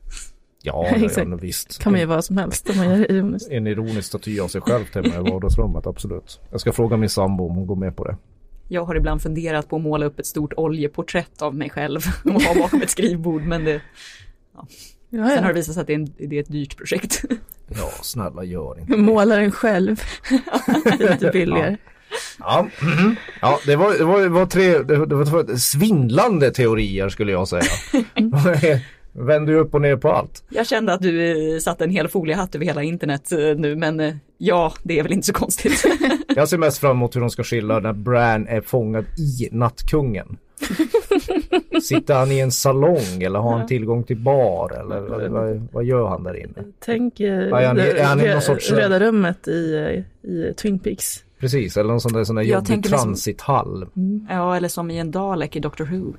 Ja, 0.62 0.86
det 0.94 0.96
Exakt. 1.04 1.26
är 1.26 1.36
visst. 1.36 1.78
Kan 1.82 1.92
man 1.92 2.00
ju 2.00 2.06
vara 2.06 2.22
som 2.22 2.36
helst 2.36 2.70
om 2.70 2.76
man 2.76 2.88
gör 2.88 2.98
det 2.98 3.12
ironiskt. 3.12 3.50
En 3.50 3.66
ironisk 3.66 4.08
staty 4.08 4.40
av 4.40 4.48
sig 4.48 4.60
själv 4.60 4.84
hemma 4.94 5.28
i 5.28 5.30
vardagsrummet, 5.30 5.86
absolut. 5.86 6.40
Jag 6.50 6.60
ska 6.60 6.72
fråga 6.72 6.96
min 6.96 7.08
sambo 7.08 7.48
om 7.48 7.56
hon 7.56 7.66
går 7.66 7.76
med 7.76 7.96
på 7.96 8.04
det. 8.04 8.16
Jag 8.68 8.84
har 8.84 8.94
ibland 8.94 9.22
funderat 9.22 9.68
på 9.68 9.76
att 9.76 9.82
måla 9.82 10.06
upp 10.06 10.18
ett 10.18 10.26
stort 10.26 10.52
oljeporträtt 10.56 11.42
av 11.42 11.54
mig 11.54 11.70
själv 11.70 12.00
och 12.24 12.42
ha 12.42 12.54
bakom 12.54 12.82
ett 12.82 12.90
skrivbord 12.90 13.42
men 13.42 13.64
det, 13.64 13.80
Ja, 14.54 14.66
sen 15.10 15.20
har 15.20 15.42
det 15.42 15.48
ja. 15.48 15.52
visat 15.52 15.74
sig 15.74 15.80
att 15.80 15.86
det 15.86 15.92
är, 15.92 15.98
en, 15.98 16.12
det 16.28 16.36
är 16.36 16.40
ett 16.40 16.52
dyrt 16.52 16.76
projekt. 16.76 17.24
Ja, 17.68 17.90
snälla 18.02 18.44
gör 18.44 18.80
inte. 18.80 18.96
Målaren 18.96 19.50
själv. 19.50 20.00
lite 20.98 21.30
billigare. 21.32 21.70
Ja, 21.84 21.91
mhm. 22.82 23.16
ja 23.40 23.58
det, 23.66 23.76
var, 23.76 23.98
det, 23.98 24.04
var, 24.04 24.20
det 24.20 24.28
var 24.28 24.46
tre 24.46 24.78
det 24.78 24.96
var, 24.96 25.06
det 25.06 25.14
var 25.14 25.56
svindlande 25.56 26.50
teorier 26.50 27.08
skulle 27.08 27.32
jag 27.32 27.48
säga. 27.48 27.62
Vänder 29.14 29.52
ju 29.52 29.58
upp 29.58 29.74
och 29.74 29.80
ner 29.80 29.96
på 29.96 30.12
allt. 30.12 30.44
Jag 30.48 30.66
kände 30.66 30.92
att 30.92 31.00
du 31.02 31.52
eh, 31.54 31.58
satte 31.58 31.84
en 31.84 31.90
hel 31.90 32.08
foliehatt 32.08 32.54
över 32.54 32.64
hela 32.64 32.82
internet 32.82 33.32
eh, 33.32 33.38
nu 33.38 33.76
men 33.76 34.00
eh, 34.00 34.14
ja, 34.38 34.72
det 34.82 34.98
är 34.98 35.02
väl 35.02 35.12
inte 35.12 35.26
så 35.26 35.32
konstigt. 35.32 35.84
Jag 36.36 36.48
ser 36.48 36.58
mest 36.58 36.78
fram 36.78 36.90
emot 36.90 37.16
hur 37.16 37.20
de 37.20 37.30
ska 37.30 37.42
skilja 37.44 37.78
när 37.78 37.92
Bran 37.92 38.46
är 38.48 38.60
fångad 38.60 39.04
i 39.04 39.48
Nattkungen. 39.52 40.36
Sitter 41.82 42.14
han 42.14 42.32
i 42.32 42.38
en 42.38 42.50
salong 42.52 43.22
eller 43.22 43.38
har 43.38 43.58
han 43.58 43.66
tillgång 43.66 44.04
till 44.04 44.16
bar 44.16 44.72
eller 44.80 45.00
vad, 45.00 45.22
vad, 45.30 45.68
vad 45.72 45.84
gör 45.84 46.08
han 46.08 46.22
där 46.24 46.36
inne? 46.36 46.64
Tänk 46.84 47.20
är 47.20 47.66
han- 47.66 47.80
är 47.80 48.04
han 48.04 48.20
i 48.20 48.28
någon 48.28 48.42
sorts- 48.42 48.72
röda 48.72 49.00
rummet 49.00 49.48
i, 49.48 49.52
i 50.22 50.54
Twin 50.56 50.78
Peaks. 50.78 51.24
Precis, 51.42 51.76
eller 51.76 51.90
någon 51.90 52.00
sån 52.00 52.12
där, 52.12 52.24
sån 52.24 52.36
där 52.36 52.42
Jag 52.42 52.48
jobbig 52.56 52.76
liksom- 52.76 52.98
transithall. 52.98 53.86
ja, 54.28 54.56
eller 54.56 54.68
som 54.68 54.90
i 54.90 54.98
en 54.98 55.10
Dalek 55.10 55.56
i 55.56 55.60
Doctor 55.60 55.84
Who. 55.84 56.14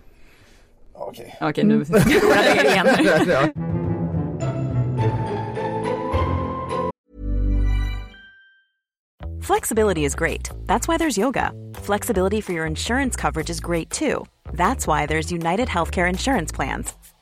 Okej. 0.94 1.38
Okej, 1.42 1.64
nu 1.64 1.86
förlorade 1.86 2.50
jag 2.56 2.66
er 2.66 2.72
igen. 2.72 2.88
Ja. 3.28 3.50
Flexibility 9.42 10.06
is 10.06 10.16
great. 10.16 10.50
That's 10.66 10.88
why 10.88 10.98
there's 10.98 11.18
yoga. 11.18 11.52
Flexibility 11.76 12.42
for 12.42 12.54
your 12.54 12.66
insurance 12.66 13.16
coverage 13.16 13.50
is 13.50 13.60
great 13.60 13.90
too. 13.90 14.26
That's 14.54 14.88
why 14.88 15.06
there's 15.06 15.32
United 15.32 15.68
Healthcare 15.68 16.10
Insurance 16.10 16.52
Plans. 16.52 16.94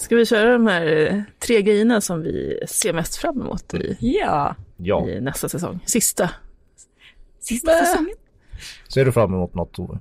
Ska 0.00 0.16
vi 0.16 0.26
köra 0.26 0.52
de 0.52 0.66
här 0.66 1.06
eh, 1.06 1.22
tre 1.38 1.62
grejerna 1.62 2.00
som 2.00 2.22
vi 2.22 2.60
ser 2.68 2.92
mest 2.92 3.16
fram 3.16 3.40
emot 3.40 3.74
i, 3.74 3.96
Ja, 4.00 4.54
Ja, 4.76 5.08
i 5.08 5.20
nästa 5.20 5.48
säsong? 5.48 5.80
Sista. 5.86 6.30
sista 7.40 7.72
säsongen. 7.72 8.14
ser 8.88 9.04
du 9.04 9.12
fram 9.12 9.34
emot 9.34 9.54
något 9.54 9.72
Tove? 9.72 9.98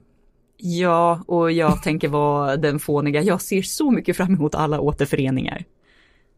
Ja, 0.57 1.23
och 1.27 1.51
jag 1.51 1.83
tänker 1.83 2.07
vara 2.07 2.57
den 2.57 2.79
fåniga. 2.79 3.21
Jag 3.21 3.41
ser 3.41 3.61
så 3.61 3.91
mycket 3.91 4.17
fram 4.17 4.33
emot 4.33 4.55
alla 4.55 4.79
återföreningar. 4.79 5.65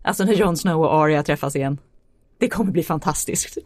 Alltså 0.02 0.24
när 0.24 0.34
Jon 0.34 0.58
Snow 0.58 0.82
och 0.82 0.94
Arya 0.94 1.24
träffas 1.24 1.56
igen. 1.56 1.78
Det 2.38 2.50
kommer 2.50 2.72
bli 2.72 2.84
fantastiskt. 2.84 3.58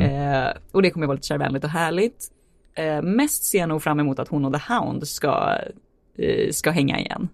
Eh, 0.00 0.48
och 0.72 0.82
det 0.82 0.90
kommer 0.90 1.06
vara 1.06 1.14
lite 1.14 1.26
kärvänligt 1.26 1.64
och 1.64 1.70
härligt. 1.70 2.24
Eh, 2.74 3.02
mest 3.02 3.44
ser 3.44 3.58
jag 3.58 3.68
nog 3.68 3.82
fram 3.82 4.00
emot 4.00 4.18
att 4.18 4.28
hon 4.28 4.44
och 4.44 4.52
The 4.52 4.72
Hound 4.72 5.08
ska, 5.08 5.58
eh, 6.18 6.50
ska 6.50 6.70
hänga 6.70 6.98
igen. 6.98 7.28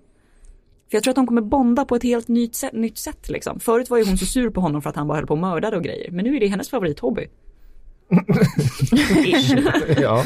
För 0.94 0.96
jag 0.96 1.02
tror 1.04 1.12
att 1.12 1.16
de 1.16 1.26
kommer 1.26 1.42
bonda 1.42 1.85
på 1.85 1.96
ett 1.96 2.02
helt 2.02 2.28
nytt 2.28 2.54
sätt, 2.54 2.72
nytt 2.72 2.98
sätt 2.98 3.28
liksom. 3.28 3.61
Förut 3.61 3.90
var 3.90 3.98
ju 3.98 4.04
hon 4.04 4.18
så 4.18 4.26
sur 4.26 4.50
på 4.50 4.61
honom 4.61 4.83
för 4.83 4.90
att 4.90 4.96
han 4.96 5.09
bara 5.09 5.18
höll 5.18 5.26
på 5.26 5.35
och 5.35 5.38
mördade 5.40 5.76
och 5.76 5.83
grejer. 5.83 6.11
Men 6.11 6.24
nu 6.24 6.37
är 6.37 6.40
det 6.40 6.46
hennes 6.46 6.70
favorithobby. 6.70 7.26
Ja. 10.00 10.24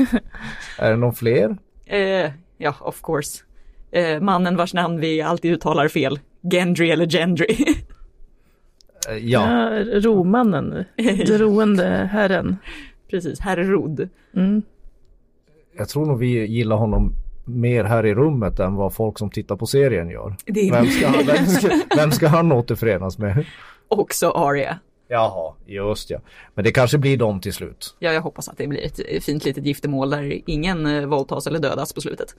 Är 0.79 0.91
det 0.91 0.97
någon 0.97 1.15
fler? 1.15 1.57
Eh, 1.87 2.31
ja, 2.59 2.75
of 2.81 3.03
course. 3.03 3.43
Eh, 3.91 4.21
mannen 4.21 4.57
vars 4.57 4.75
namn 4.75 5.01
vi 5.01 5.23
alltid 5.23 5.53
uttalar 5.53 5.89
fel. 5.89 6.21
Gendry 6.53 6.91
eller 6.91 7.07
Gendry. 7.07 7.57
Eh, 9.11 9.17
Ja. 9.17 9.73
Ja, 9.79 9.85
romannen, 10.01 10.85
droende 11.27 12.09
herren. 12.13 12.57
Precis, 13.11 13.41
herr 13.41 13.57
Rod. 13.57 14.09
Mm. 14.37 14.63
Jag 15.79 15.89
tror 15.89 16.07
nog 16.07 16.19
vi 16.19 16.47
gillar 16.47 16.77
honom 16.77 17.13
mer 17.49 17.85
här 17.85 18.07
i 18.07 18.15
rummet 18.15 18.59
än 18.61 18.75
vad 18.75 18.95
folk 18.95 19.19
som 19.19 19.31
tittar 19.31 19.57
på 19.57 19.67
serien 19.67 20.09
gör. 20.11 20.37
Det 20.47 20.71
Vem 20.73 20.87
ska, 20.87 21.09
han- 21.09 21.27
vem 21.27 21.47
ska, 21.47 21.69
vem 21.97 22.13
ska 22.13 22.29
han 22.29 22.53
återförenas 22.53 23.19
med? 23.19 23.45
också 23.89 24.31
Arya. 24.31 24.79
Jaha, 25.11 25.55
just 25.67 26.11
ja. 26.11 26.19
Men 26.55 26.65
det 26.65 26.73
kanske 26.73 26.99
blir 26.99 27.17
dem 27.17 27.41
till 27.41 27.53
slut. 27.53 27.97
Ja, 27.99 28.13
jag 28.13 28.23
hoppas 28.23 28.49
att 28.49 28.59
det 28.59 28.67
blir 28.67 28.85
ett 28.87 29.25
fint 29.25 29.45
litet 29.45 29.65
giftermål 29.67 30.11
där 30.11 30.41
ingen 30.51 30.87
eh, 30.87 31.07
våldtas 31.07 31.47
eller 31.47 31.59
dödas 31.59 31.93
på 31.93 32.01
slutet. 32.01 32.35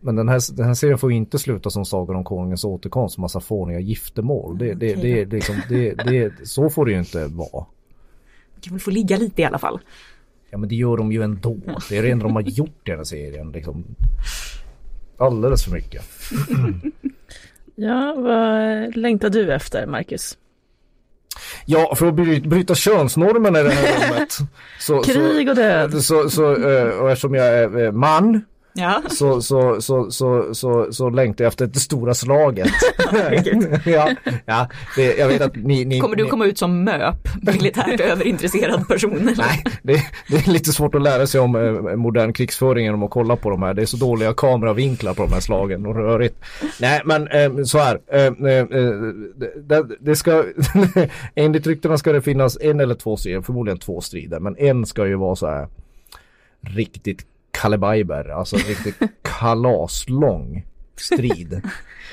Men 0.00 0.16
den 0.16 0.28
här, 0.28 0.56
den 0.56 0.66
här 0.66 0.74
serien 0.74 0.98
får 0.98 1.12
inte 1.12 1.38
sluta 1.38 1.70
som 1.70 1.84
Sagan 1.84 2.16
om 2.16 2.24
Konungens 2.24 2.64
återkomst, 2.64 3.18
massa 3.18 3.40
fåniga 3.40 3.80
giftermål. 3.80 4.58
Det, 4.58 4.74
det, 4.74 4.94
det, 4.94 5.24
det, 5.24 5.36
liksom, 5.36 5.56
det, 5.68 5.94
det, 5.94 6.48
så 6.48 6.70
får 6.70 6.86
det 6.86 6.92
ju 6.92 6.98
inte 6.98 7.26
vara. 7.26 7.64
Vi 8.54 8.60
kan 8.60 8.72
väl 8.72 8.80
få 8.80 8.90
ligga 8.90 9.16
lite 9.16 9.42
i 9.42 9.44
alla 9.44 9.58
fall. 9.58 9.80
Ja 10.54 10.58
men 10.58 10.68
det 10.68 10.74
gör 10.74 10.96
de 10.96 11.12
ju 11.12 11.22
ändå. 11.22 11.56
Det 11.88 11.98
är 11.98 12.02
det 12.02 12.10
enda 12.10 12.22
de 12.24 12.34
har 12.34 12.42
gjort 12.42 12.88
i 12.88 12.90
den 12.90 12.96
här 12.96 13.04
serien. 13.04 13.52
Liksom. 13.52 13.84
Alldeles 15.18 15.64
för 15.64 15.72
mycket. 15.72 16.02
Ja, 17.74 18.14
vad 18.18 18.96
längtar 18.96 19.30
du 19.30 19.52
efter, 19.54 19.86
Marcus? 19.86 20.38
Ja, 21.66 21.94
för 21.96 22.06
att 22.06 22.14
bry- 22.14 22.48
bryta 22.48 22.74
könsnormen 22.74 23.56
i 23.56 23.62
det 23.62 23.70
här 23.70 24.08
rummet. 24.10 24.38
Så, 24.80 25.02
Krig 25.02 25.48
och 25.48 25.56
död. 25.56 25.92
Så, 25.92 25.98
så, 26.00 26.30
så, 26.30 26.70
eh, 26.70 26.88
och 26.88 27.10
eftersom 27.10 27.34
jag 27.34 27.46
är 27.46 27.84
eh, 27.84 27.92
man 27.92 28.44
Ja, 28.76 29.02
så, 29.10 29.42
så, 29.42 29.80
så, 29.80 30.10
så, 30.10 30.54
så, 30.54 30.92
så 30.92 31.10
längtar 31.10 31.44
jag 31.44 31.50
efter 31.50 31.66
det 31.66 31.78
stora 31.78 32.14
slaget. 32.14 32.68
Ja, 33.84 34.10
ja 34.46 34.68
det, 34.96 35.16
jag 35.16 35.28
vet 35.28 35.40
att 35.40 35.56
ni... 35.56 35.84
ni 35.84 36.00
kommer 36.00 36.16
du 36.16 36.24
ni, 36.24 36.30
komma 36.30 36.46
ut 36.46 36.58
som 36.58 36.84
MÖP, 36.84 37.28
militärt 37.42 38.00
överintresserad 38.00 38.88
person? 38.88 39.28
Eller? 39.28 39.36
Nej, 39.36 39.64
det, 39.82 40.02
det 40.28 40.46
är 40.46 40.50
lite 40.50 40.72
svårt 40.72 40.94
att 40.94 41.02
lära 41.02 41.26
sig 41.26 41.40
om 41.40 41.56
eh, 41.56 41.96
modern 41.96 42.32
krigsföring 42.32 42.84
genom 42.84 43.02
att 43.02 43.10
kolla 43.10 43.36
på 43.36 43.50
de 43.50 43.62
här. 43.62 43.74
Det 43.74 43.82
är 43.82 43.86
så 43.86 43.96
dåliga 43.96 44.34
kameravinklar 44.34 45.14
på 45.14 45.22
de 45.22 45.32
här 45.32 45.40
slagen 45.40 45.86
och 45.86 45.94
rörigt. 45.94 46.36
Nej, 46.80 47.02
men 47.04 47.28
eh, 47.28 47.64
så 47.64 47.78
här. 47.78 48.00
Eh, 48.12 48.32
det, 49.66 49.86
det 50.00 50.16
ska, 50.16 50.44
enligt 51.34 51.66
ryktena 51.66 51.98
ska 51.98 52.12
det 52.12 52.22
finnas 52.22 52.58
en 52.60 52.80
eller 52.80 52.94
två 52.94 53.16
strider, 53.16 53.40
förmodligen 53.40 53.78
två 53.78 54.00
strider, 54.00 54.40
men 54.40 54.56
en 54.56 54.86
ska 54.86 55.06
ju 55.06 55.14
vara 55.14 55.36
så 55.36 55.46
här 55.46 55.68
riktigt 56.60 57.26
kalibaiber, 57.54 58.28
alltså 58.28 58.56
riktigt 58.56 58.96
kalaslång 59.22 60.66
strid. 60.96 61.60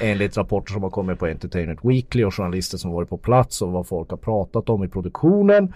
Enligt 0.02 0.38
rapporter 0.38 0.74
som 0.74 0.84
har 0.84 0.90
kommit 0.90 1.20
på 1.20 1.26
Entertainment 1.28 1.80
Weekly 1.84 2.24
och 2.24 2.36
journalister 2.36 2.78
som 2.78 2.92
varit 2.92 3.10
på 3.10 3.18
plats 3.18 3.62
och 3.62 3.72
vad 3.72 3.88
folk 3.88 4.10
har 4.10 4.18
pratat 4.18 4.70
om 4.70 4.84
i 4.84 4.88
produktionen. 4.88 5.74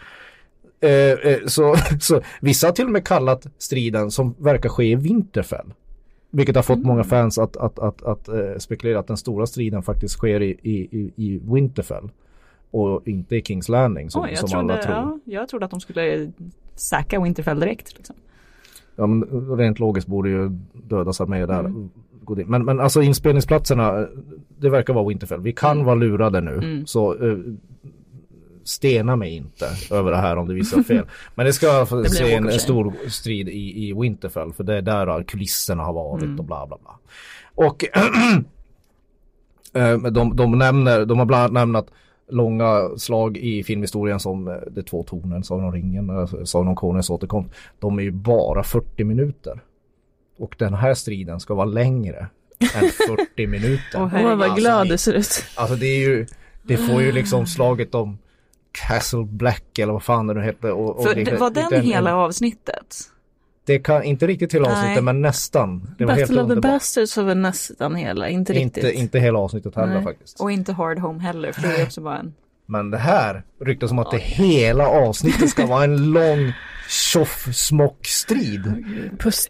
Eh, 0.81 0.91
eh, 0.91 1.37
så, 1.47 1.75
så 1.99 2.21
vissa 2.41 2.67
har 2.67 2.71
till 2.71 2.85
och 2.85 2.91
med 2.91 3.07
kallat 3.07 3.47
striden 3.57 4.11
som 4.11 4.35
verkar 4.37 4.69
ske 4.69 4.83
i 4.91 4.95
Winterfell. 4.95 5.73
Vilket 6.29 6.55
har 6.55 6.63
fått 6.63 6.83
många 6.83 7.03
fans 7.03 7.37
att, 7.37 7.57
att, 7.57 7.79
att, 7.79 8.03
att 8.03 8.27
eh, 8.27 8.57
spekulera 8.57 8.99
att 8.99 9.07
den 9.07 9.17
stora 9.17 9.45
striden 9.47 9.83
faktiskt 9.83 10.13
sker 10.13 10.41
i, 10.41 10.49
i, 10.61 11.11
i- 11.15 11.39
Winterfell. 11.43 12.09
Och 12.71 13.07
inte 13.07 13.35
i 13.35 13.41
Kings 13.43 13.69
Landing 13.69 14.09
som, 14.09 14.27
jag, 14.29 14.37
som 14.49 14.59
alla 14.59 14.73
trodde, 14.73 14.83
tror. 14.83 14.95
ja, 14.95 15.19
jag 15.39 15.49
trodde 15.49 15.65
att 15.65 15.71
de 15.71 15.79
skulle 15.79 16.31
säkra 16.75 17.19
Winterfell 17.23 17.59
direkt. 17.59 17.93
Liksom. 17.97 18.15
Ja, 18.95 19.07
men 19.07 19.23
rent 19.57 19.79
logiskt 19.79 20.07
borde 20.07 20.29
ju 20.29 20.49
dödas 20.73 21.21
armé 21.21 21.45
där. 21.45 21.73
gå 22.23 22.35
dit. 22.35 22.47
Men, 22.47 22.65
men 22.65 22.79
alltså 22.79 23.01
inspelningsplatserna, 23.01 24.07
det 24.57 24.69
verkar 24.69 24.93
vara 24.93 25.07
Winterfell. 25.07 25.41
Vi 25.41 25.53
kan 25.53 25.83
vara 25.83 25.95
lurade 25.95 26.41
nu. 26.41 26.83
Så 26.85 27.13
eh, 27.13 27.37
stena 28.63 29.15
mig 29.15 29.35
inte 29.35 29.65
över 29.91 30.11
det 30.11 30.17
här 30.17 30.37
om 30.37 30.47
det 30.47 30.53
visar 30.53 30.83
fel. 30.83 31.05
Men 31.35 31.45
det 31.45 31.53
ska 31.53 31.85
blir 31.91 32.03
se 32.03 32.33
en, 32.33 32.49
en 32.49 32.59
stor 32.59 32.93
strid 33.09 33.49
i, 33.49 33.87
i 33.87 33.93
Winterfell. 33.93 34.53
För 34.53 34.63
det 34.63 34.77
är 34.77 34.81
där 34.81 35.23
kulisserna 35.23 35.83
har 35.83 35.93
varit 35.93 36.39
och 36.39 36.45
bla 36.45 36.67
bla 36.67 36.77
bla. 36.81 36.99
Och 37.55 37.85
eh, 39.73 39.97
de, 39.97 40.35
de 40.35 40.57
nämner, 40.57 41.05
de 41.05 41.19
har 41.19 41.25
bland 41.25 41.57
annat 41.57 41.57
nämnt 41.57 41.91
långa 42.29 42.89
slag 42.97 43.37
i 43.37 43.63
filmhistorien 43.63 44.19
som 44.19 44.47
eh, 44.47 44.53
De 44.71 44.81
två 44.83 45.03
tornen, 45.03 45.43
Sagan 45.43 45.65
om 45.65 45.71
ringen, 45.71 46.09
eh, 46.09 46.25
Sagan 46.43 46.67
om 46.67 46.75
konungens 46.75 47.09
återkomst. 47.09 47.49
De 47.79 47.99
är 47.99 48.03
ju 48.03 48.11
bara 48.11 48.63
40 48.63 49.03
minuter. 49.03 49.59
Och 50.37 50.55
den 50.59 50.73
här 50.73 50.93
striden 50.93 51.39
ska 51.39 51.53
vara 51.53 51.65
längre 51.65 52.27
än 52.75 52.89
40 53.25 53.47
minuter. 53.47 53.81
Åh, 54.01 54.07
herregud. 54.07 54.37
vad 54.37 54.55
glad 54.57 54.89
du 54.89 54.97
ser 54.97 55.13
ut. 55.13 55.43
Alltså 55.55 55.75
det 55.75 55.85
är 55.85 55.99
ju, 55.99 56.25
det 56.63 56.77
får 56.77 57.01
ju 57.01 57.11
liksom 57.11 57.45
slaget 57.45 57.95
om 57.95 58.17
Castle 58.71 59.23
Black 59.23 59.79
eller 59.79 59.93
vad 59.93 60.03
fan 60.03 60.27
det 60.27 60.33
nu 60.33 60.41
heter. 60.41 60.71
Och, 60.71 60.99
och 60.99 61.15
det, 61.15 61.39
var 61.39 61.49
den 61.49 61.63
lite 61.63 61.75
en- 61.75 61.83
hela 61.85 62.15
avsnittet? 62.15 62.97
Det 63.65 63.79
kan, 63.79 64.03
inte 64.03 64.27
riktigt 64.27 64.53
hela 64.53 64.69
Nej. 64.69 64.77
avsnittet 64.77 65.03
men 65.03 65.21
nästan. 65.21 65.95
Det 65.97 66.05
var 66.05 66.13
helt 66.13 66.27
Battle 66.29 66.43
of 66.43 66.49
the. 66.49 66.59
Bastards 66.61 67.17
var 67.17 67.23
väl 67.23 67.37
nästan 67.37 67.95
hela, 67.95 68.29
inte 68.29 68.53
riktigt. 68.53 68.83
Inte, 68.83 68.97
inte 68.99 69.19
hela 69.19 69.39
avsnittet 69.39 69.75
heller 69.75 69.93
Nej. 69.93 70.03
faktiskt. 70.03 70.39
Och 70.39 70.51
inte 70.51 70.73
Hard 70.73 70.99
Home 70.99 71.19
heller, 71.19 71.51
för 71.51 71.61
det 71.61 71.75
är 71.81 71.83
också 71.83 72.01
bara 72.01 72.17
en... 72.17 72.33
Men 72.65 72.91
det 72.91 72.97
här 72.97 73.43
ryktas 73.61 73.89
som 73.89 73.99
att 73.99 74.11
det 74.11 74.17
hela 74.17 74.87
avsnittet 74.87 75.49
ska 75.49 75.65
vara 75.65 75.83
en 75.83 76.11
lång 76.11 76.53
tjoff-smock-strid. 76.89 78.67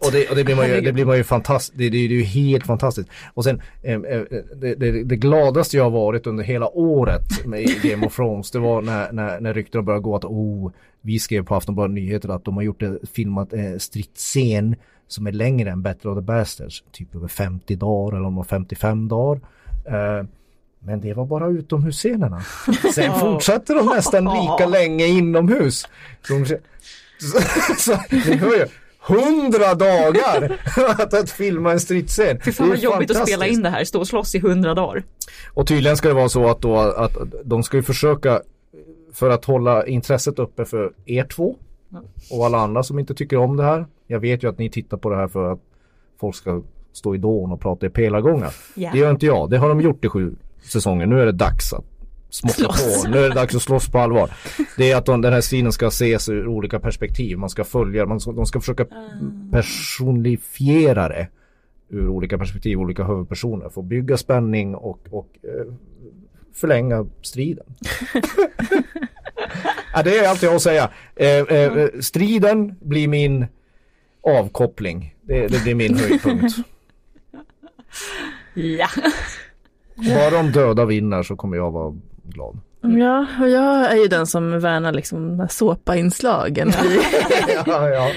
Och 0.00 0.12
det, 0.12 0.30
och 0.30 0.36
det 0.36 0.44
blir 0.44 0.56
man 0.56 0.68
ju, 0.68 0.80
det 0.80 0.92
blir 0.92 1.04
man 1.04 1.16
ju 1.16 1.24
fantastiskt, 1.24 1.78
det, 1.78 1.84
det, 1.84 2.08
det 2.08 2.14
är 2.14 2.18
ju 2.18 2.22
helt 2.22 2.66
fantastiskt. 2.66 3.08
Och 3.34 3.44
sen 3.44 3.62
eh, 3.82 3.94
eh, 3.94 4.22
det, 4.56 4.74
det, 4.74 5.04
det 5.04 5.16
gladaste 5.16 5.76
jag 5.76 5.84
har 5.84 5.90
varit 5.90 6.26
under 6.26 6.44
hela 6.44 6.68
året 6.68 7.46
med 7.46 7.82
Game 7.82 8.06
of 8.06 8.16
Thrones 8.16 8.50
det 8.50 8.58
var 8.58 8.82
när, 8.82 9.12
när, 9.12 9.40
när 9.40 9.54
ryktena 9.54 9.82
började 9.82 10.02
gå 10.02 10.16
att 10.16 10.24
oh, 10.24 10.70
vi 11.00 11.18
skrev 11.18 11.44
på 11.44 11.54
Aftonbladet 11.54 11.94
Nyheter 11.94 12.28
att 12.28 12.44
de 12.44 12.56
har 12.56 12.62
gjort 12.62 12.82
en 12.82 12.98
filmat 13.12 13.52
eh, 13.52 13.76
stridsscen 13.78 14.76
som 15.08 15.26
är 15.26 15.32
längre 15.32 15.70
än 15.70 15.82
Battle 15.82 16.10
of 16.10 16.16
the 16.16 16.22
Bastards, 16.22 16.84
typ 16.92 17.14
över 17.14 17.28
50 17.28 17.76
dagar 17.76 18.16
eller 18.16 18.26
om 18.26 18.34
det 18.34 18.36
var 18.36 18.44
55 18.44 19.08
dagar. 19.08 19.40
Eh, 19.84 20.26
men 20.78 21.00
det 21.00 21.14
var 21.14 21.26
bara 21.26 21.48
utomhusscenerna. 21.48 22.40
Sen 22.94 23.14
fortsatte 23.14 23.74
de 23.74 23.86
nästan 23.86 24.24
lika 24.24 24.66
länge 24.66 25.06
inomhus. 25.06 25.88
De, 26.28 26.44
så, 27.18 27.40
så, 27.78 27.92
hör 28.20 28.56
ju, 28.56 28.66
hundra 29.00 29.74
dagar 29.74 30.58
att, 30.76 31.14
att 31.14 31.30
filma 31.30 31.72
en 31.72 31.80
stridsscen. 31.80 32.40
Fy 32.44 32.52
fan 32.52 32.66
Det 32.66 32.74
vad 32.74 32.82
jobbigt 32.82 33.10
att 33.10 33.28
spela 33.28 33.46
in 33.46 33.62
det 33.62 33.70
här, 33.70 33.84
stå 33.84 34.00
och 34.00 34.08
slåss 34.08 34.34
i 34.34 34.38
hundra 34.38 34.74
dagar. 34.74 35.04
Och 35.54 35.66
tydligen 35.66 35.96
ska 35.96 36.08
det 36.08 36.14
vara 36.14 36.28
så 36.28 36.48
att 36.50 36.62
då 36.62 36.76
att 36.76 37.16
de 37.44 37.62
ska 37.62 37.76
ju 37.76 37.82
försöka 37.82 38.40
för 39.12 39.30
att 39.30 39.44
hålla 39.44 39.86
intresset 39.86 40.38
uppe 40.38 40.64
för 40.64 40.92
er 41.04 41.24
två 41.24 41.56
och 42.30 42.46
alla 42.46 42.58
andra 42.58 42.82
som 42.82 42.98
inte 42.98 43.14
tycker 43.14 43.36
om 43.36 43.56
det 43.56 43.64
här. 43.64 43.86
Jag 44.06 44.20
vet 44.20 44.42
ju 44.42 44.48
att 44.48 44.58
ni 44.58 44.70
tittar 44.70 44.96
på 44.96 45.10
det 45.10 45.16
här 45.16 45.28
för 45.28 45.52
att 45.52 45.60
folk 46.20 46.36
ska 46.36 46.62
stå 46.92 47.14
i 47.14 47.18
dån 47.18 47.52
och 47.52 47.60
prata 47.60 47.86
i 47.86 47.90
pelargångar. 47.90 48.54
Ja. 48.74 48.90
Det 48.92 48.98
gör 48.98 49.10
inte 49.10 49.26
jag. 49.26 49.50
Det 49.50 49.58
har 49.58 49.68
de 49.68 49.80
gjort 49.80 50.04
i 50.04 50.08
sju 50.08 50.34
säsonger. 50.62 51.06
Nu 51.06 51.20
är 51.20 51.26
det 51.26 51.32
dags 51.32 51.72
att 51.72 51.84
smocka 52.36 52.72
på. 52.72 53.08
Nu 53.08 53.18
är 53.18 53.28
det 53.28 53.34
dags 53.34 53.54
att 53.54 53.62
slåss 53.62 53.88
på 53.88 53.98
allvar. 53.98 54.30
Det 54.76 54.92
är 54.92 54.96
att 54.96 55.06
de, 55.06 55.20
den 55.20 55.32
här 55.32 55.40
striden 55.40 55.72
ska 55.72 55.86
ses 55.86 56.28
ur 56.28 56.46
olika 56.46 56.80
perspektiv. 56.80 57.38
Man 57.38 57.50
ska 57.50 57.64
följa, 57.64 58.06
man 58.06 58.20
ska, 58.20 58.32
de 58.32 58.46
ska 58.46 58.60
försöka 58.60 58.86
personifiera 59.52 61.08
det 61.08 61.28
ur 61.88 62.08
olika 62.08 62.38
perspektiv, 62.38 62.78
olika 62.78 63.04
huvudpersoner 63.04 63.68
får 63.68 63.82
bygga 63.82 64.16
spänning 64.16 64.74
och, 64.74 65.00
och 65.10 65.28
eh, 65.42 65.74
förlänga 66.54 67.06
striden. 67.22 67.66
ja, 69.94 70.02
det 70.02 70.18
är 70.18 70.28
allt 70.28 70.42
jag 70.42 70.50
har 70.50 70.56
att 70.56 70.62
säga. 70.62 70.90
Eh, 71.16 71.28
eh, 71.28 71.88
striden 72.00 72.74
blir 72.80 73.08
min 73.08 73.46
avkoppling. 74.22 75.14
Det, 75.22 75.48
det 75.48 75.62
blir 75.62 75.74
min 75.74 75.96
höjdpunkt. 75.96 76.56
Ja. 78.54 78.88
Bara 79.94 80.40
om 80.40 80.52
döda 80.52 80.84
vinner 80.84 81.22
så 81.22 81.36
kommer 81.36 81.56
jag 81.56 81.70
vara 81.70 81.96
glad. 82.32 82.58
Ja, 82.80 83.26
och 83.40 83.48
jag 83.48 83.92
är 83.92 83.96
ju 83.96 84.06
den 84.06 84.26
som 84.26 84.60
värnar 84.60 84.92
liksom 84.92 85.46
såpainslagen 85.50 86.68
i, 86.68 86.98
ja, 87.66 87.88
ja. 87.88 88.10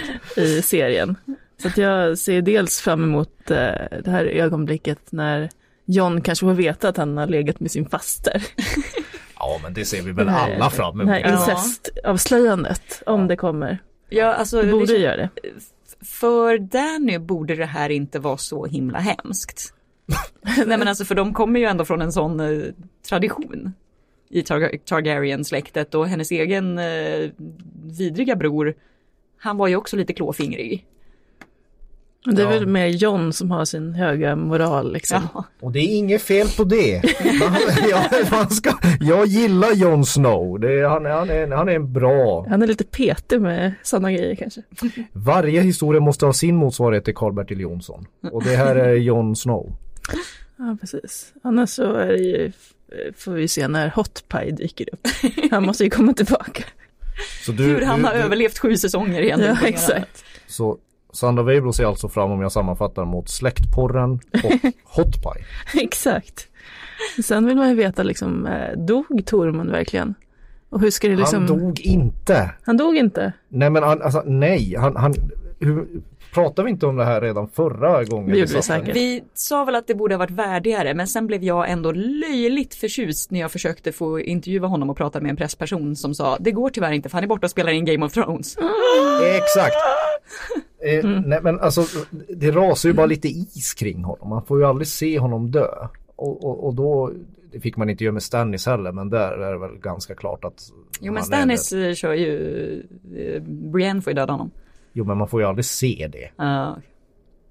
i 0.43 0.61
serien. 0.61 1.15
Så 1.61 1.67
att 1.67 1.77
jag 1.77 2.17
ser 2.17 2.41
dels 2.41 2.79
fram 2.81 3.03
emot 3.03 3.51
eh, 3.51 3.57
det 4.03 4.07
här 4.11 4.25
ögonblicket 4.25 4.99
när 5.11 5.49
John 5.85 6.21
kanske 6.21 6.45
får 6.45 6.53
veta 6.53 6.89
att 6.89 6.97
han 6.97 7.17
har 7.17 7.27
legat 7.27 7.59
med 7.59 7.71
sin 7.71 7.89
faster. 7.89 8.43
ja, 9.35 9.59
men 9.63 9.73
det 9.73 9.85
ser 9.85 10.01
vi 10.01 10.11
väl 10.11 10.29
här- 10.29 10.55
alla 10.55 10.69
fram 10.69 10.97
Det 10.97 11.05
här 11.11 11.19
emot. 11.27 11.39
incestavslöjandet, 11.39 13.03
om 13.05 13.27
det 13.27 13.35
kommer. 13.35 13.77
Ja, 14.09 14.33
alltså, 14.33 14.61
Det 14.61 14.71
borde 14.71 14.85
det- 14.85 14.97
göra 14.99 15.17
det. 15.17 15.29
För 16.05 16.57
Danny 16.57 17.17
borde 17.17 17.55
det 17.55 17.65
här 17.65 17.89
inte 17.89 18.19
vara 18.19 18.37
så 18.37 18.65
himla 18.65 18.99
hemskt. 18.99 19.73
Nej 20.65 20.77
men 20.77 20.87
alltså 20.87 21.05
för 21.05 21.15
de 21.15 21.33
kommer 21.33 21.59
ju 21.59 21.65
ändå 21.65 21.85
från 21.85 22.01
en 22.01 22.11
sån 22.11 22.39
eh, 22.39 22.61
tradition 23.09 23.73
i 24.29 24.41
Tar- 24.43 24.77
Targaryen-släktet 24.85 25.95
och 25.95 26.07
hennes 26.07 26.31
egen 26.31 26.77
eh, 26.79 27.29
vidriga 27.97 28.35
bror, 28.35 28.73
han 29.37 29.57
var 29.57 29.67
ju 29.67 29.75
också 29.75 29.95
lite 29.95 30.13
klåfingrig. 30.13 30.85
Men 32.25 32.35
Det 32.35 32.41
är 32.41 32.45
Ja. 32.45 32.51
väl 32.51 32.67
mer 32.67 32.87
John 32.87 33.33
som 33.33 33.51
har 33.51 33.65
sin 33.65 33.93
höga 33.93 34.35
moral 34.35 34.93
liksom. 34.93 35.21
Ja. 35.33 35.43
Och 35.59 35.71
det 35.71 35.79
är 35.79 35.97
inget 35.97 36.21
fel 36.21 36.47
på 36.57 36.63
det. 36.63 37.01
Man, 37.39 37.55
ja, 37.89 38.03
man 38.31 38.49
ska, 38.49 38.73
jag 38.99 39.25
gillar 39.25 39.73
Jon 39.73 40.05
Snow. 40.05 40.59
Det 40.59 40.79
är, 40.79 40.85
han, 40.89 41.05
är- 41.05 41.09
han, 41.09 41.29
är, 41.29 41.47
han 41.47 41.69
är 41.69 41.73
en 41.73 41.93
bra. 41.93 42.45
Han 42.49 42.61
är 42.61 42.67
lite 42.67 42.83
petig 42.83 43.41
med 43.41 43.73
sådana 43.83 44.11
grejer 44.11 44.35
kanske. 44.35 44.61
Varje 45.13 45.61
historia 45.61 46.01
måste 46.01 46.25
ha 46.25 46.33
sin 46.33 46.55
motsvarighet 46.55 47.05
till 47.05 47.15
Karl-Bertil 47.15 47.59
Jonsson. 47.59 48.05
Och 48.31 48.43
det 48.43 48.55
här 48.55 48.75
är 48.75 48.93
Jon 48.95 49.35
Snow. 49.35 49.71
Ja, 50.57 50.77
precis. 50.81 51.33
Annars 51.43 51.69
så 51.69 51.93
är 51.93 52.07
det 52.07 52.17
ju, 52.23 52.51
får 53.15 53.31
vi 53.31 53.47
se 53.47 53.67
när 53.67 53.89
Hot 53.89 54.23
Pie 54.27 54.51
dyker 54.51 54.85
upp. 54.93 55.07
Han 55.51 55.65
måste 55.65 55.83
ju 55.83 55.89
komma 55.89 56.13
tillbaka. 56.13 56.63
Du, 57.47 57.63
Hur 57.63 57.85
han 57.85 57.99
du, 57.99 58.05
har 58.05 58.13
du, 58.13 58.19
överlevt 58.19 58.59
sju 58.59 58.77
säsonger 58.77 59.21
igen. 59.21 59.39
Ja, 59.39 59.67
exakt. 59.67 60.23
Så 60.47 60.77
Sandra 61.13 61.43
Weibro 61.43 61.73
ser 61.73 61.85
alltså 61.85 62.09
fram 62.09 62.31
om 62.31 62.41
jag 62.41 62.51
sammanfattar 62.51 63.05
mot 63.05 63.29
släktporren 63.29 64.19
och 64.43 64.71
Hot 64.83 65.13
Pie. 65.23 65.45
Exakt. 65.83 66.47
Sen 67.23 67.45
vill 67.45 67.57
man 67.57 67.69
ju 67.69 67.75
veta 67.75 68.03
liksom, 68.03 68.45
eh, 68.45 68.77
dog 68.77 69.25
Tormund 69.25 69.71
verkligen? 69.71 70.15
Och 70.69 70.81
hur 70.81 70.91
ska 70.91 71.07
det 71.07 71.15
liksom... 71.15 71.47
Han 71.47 71.59
dog 71.59 71.79
inte. 71.79 72.51
Han 72.63 72.77
dog 72.77 72.97
inte? 72.97 73.33
Nej 73.49 73.69
men 73.69 73.83
han, 73.83 74.01
alltså, 74.01 74.23
nej. 74.25 74.75
Han, 74.77 74.95
han, 74.95 75.13
hur, 75.59 75.87
pratade 76.33 76.65
vi 76.65 76.71
inte 76.71 76.85
om 76.85 76.95
det 76.95 77.05
här 77.05 77.21
redan 77.21 77.49
förra 77.49 78.03
gången? 78.03 78.35
Det 78.35 78.55
vi 78.55 78.61
säkert. 78.61 78.95
Vi 78.95 79.23
sa 79.33 79.65
väl 79.65 79.75
att 79.75 79.87
det 79.87 79.95
borde 79.95 80.15
ha 80.15 80.19
varit 80.19 80.31
värdigare 80.31 80.93
men 80.93 81.07
sen 81.07 81.27
blev 81.27 81.43
jag 81.43 81.69
ändå 81.69 81.91
löjligt 81.91 82.75
förtjust 82.75 83.31
när 83.31 83.39
jag 83.39 83.51
försökte 83.51 83.91
få 83.91 84.19
intervjua 84.19 84.67
honom 84.67 84.89
och 84.89 84.97
prata 84.97 85.21
med 85.21 85.29
en 85.29 85.35
pressperson 85.35 85.95
som 85.95 86.13
sa 86.13 86.37
det 86.39 86.51
går 86.51 86.69
tyvärr 86.69 86.91
inte 86.91 87.09
för 87.09 87.17
han 87.17 87.23
är 87.23 87.27
borta 87.27 87.45
och 87.45 87.51
spelar 87.51 87.71
in 87.71 87.85
Game 87.85 88.05
of 88.05 88.13
Thrones. 88.13 88.57
Exakt. 89.35 89.75
Eh, 90.83 91.09
nej 91.25 91.39
men 91.43 91.59
alltså 91.59 91.85
det 92.29 92.51
rasar 92.51 92.89
ju 92.89 92.93
bara 92.93 93.05
lite 93.05 93.27
is 93.27 93.73
kring 93.73 94.03
honom. 94.03 94.29
Man 94.29 94.45
får 94.45 94.59
ju 94.59 94.65
aldrig 94.65 94.87
se 94.87 95.19
honom 95.19 95.51
dö. 95.51 95.67
Och, 96.15 96.43
och, 96.43 96.65
och 96.67 96.73
då, 96.73 97.11
det 97.51 97.59
fick 97.59 97.77
man 97.77 97.89
inte 97.89 98.03
göra 98.03 98.13
med 98.13 98.23
Stannis 98.23 98.65
heller 98.65 98.91
men 98.91 99.09
där 99.09 99.31
är 99.31 99.51
det 99.51 99.59
väl 99.59 99.77
ganska 99.77 100.15
klart 100.15 100.45
att 100.45 100.71
Jo 101.01 101.13
men 101.13 101.23
Stannis 101.23 101.73
eh, 101.73 101.93
kör 101.93 102.13
ju, 102.13 102.83
eh, 103.15 103.41
Brienne 103.43 104.01
får 104.01 104.11
ju 104.11 104.15
döda 104.15 104.33
honom. 104.33 104.51
Jo 104.99 105.05
men 105.05 105.17
man 105.17 105.27
får 105.27 105.41
ju 105.41 105.47
aldrig 105.47 105.65
se 105.65 106.09
det. 106.11 106.29
Ja. 106.37 106.77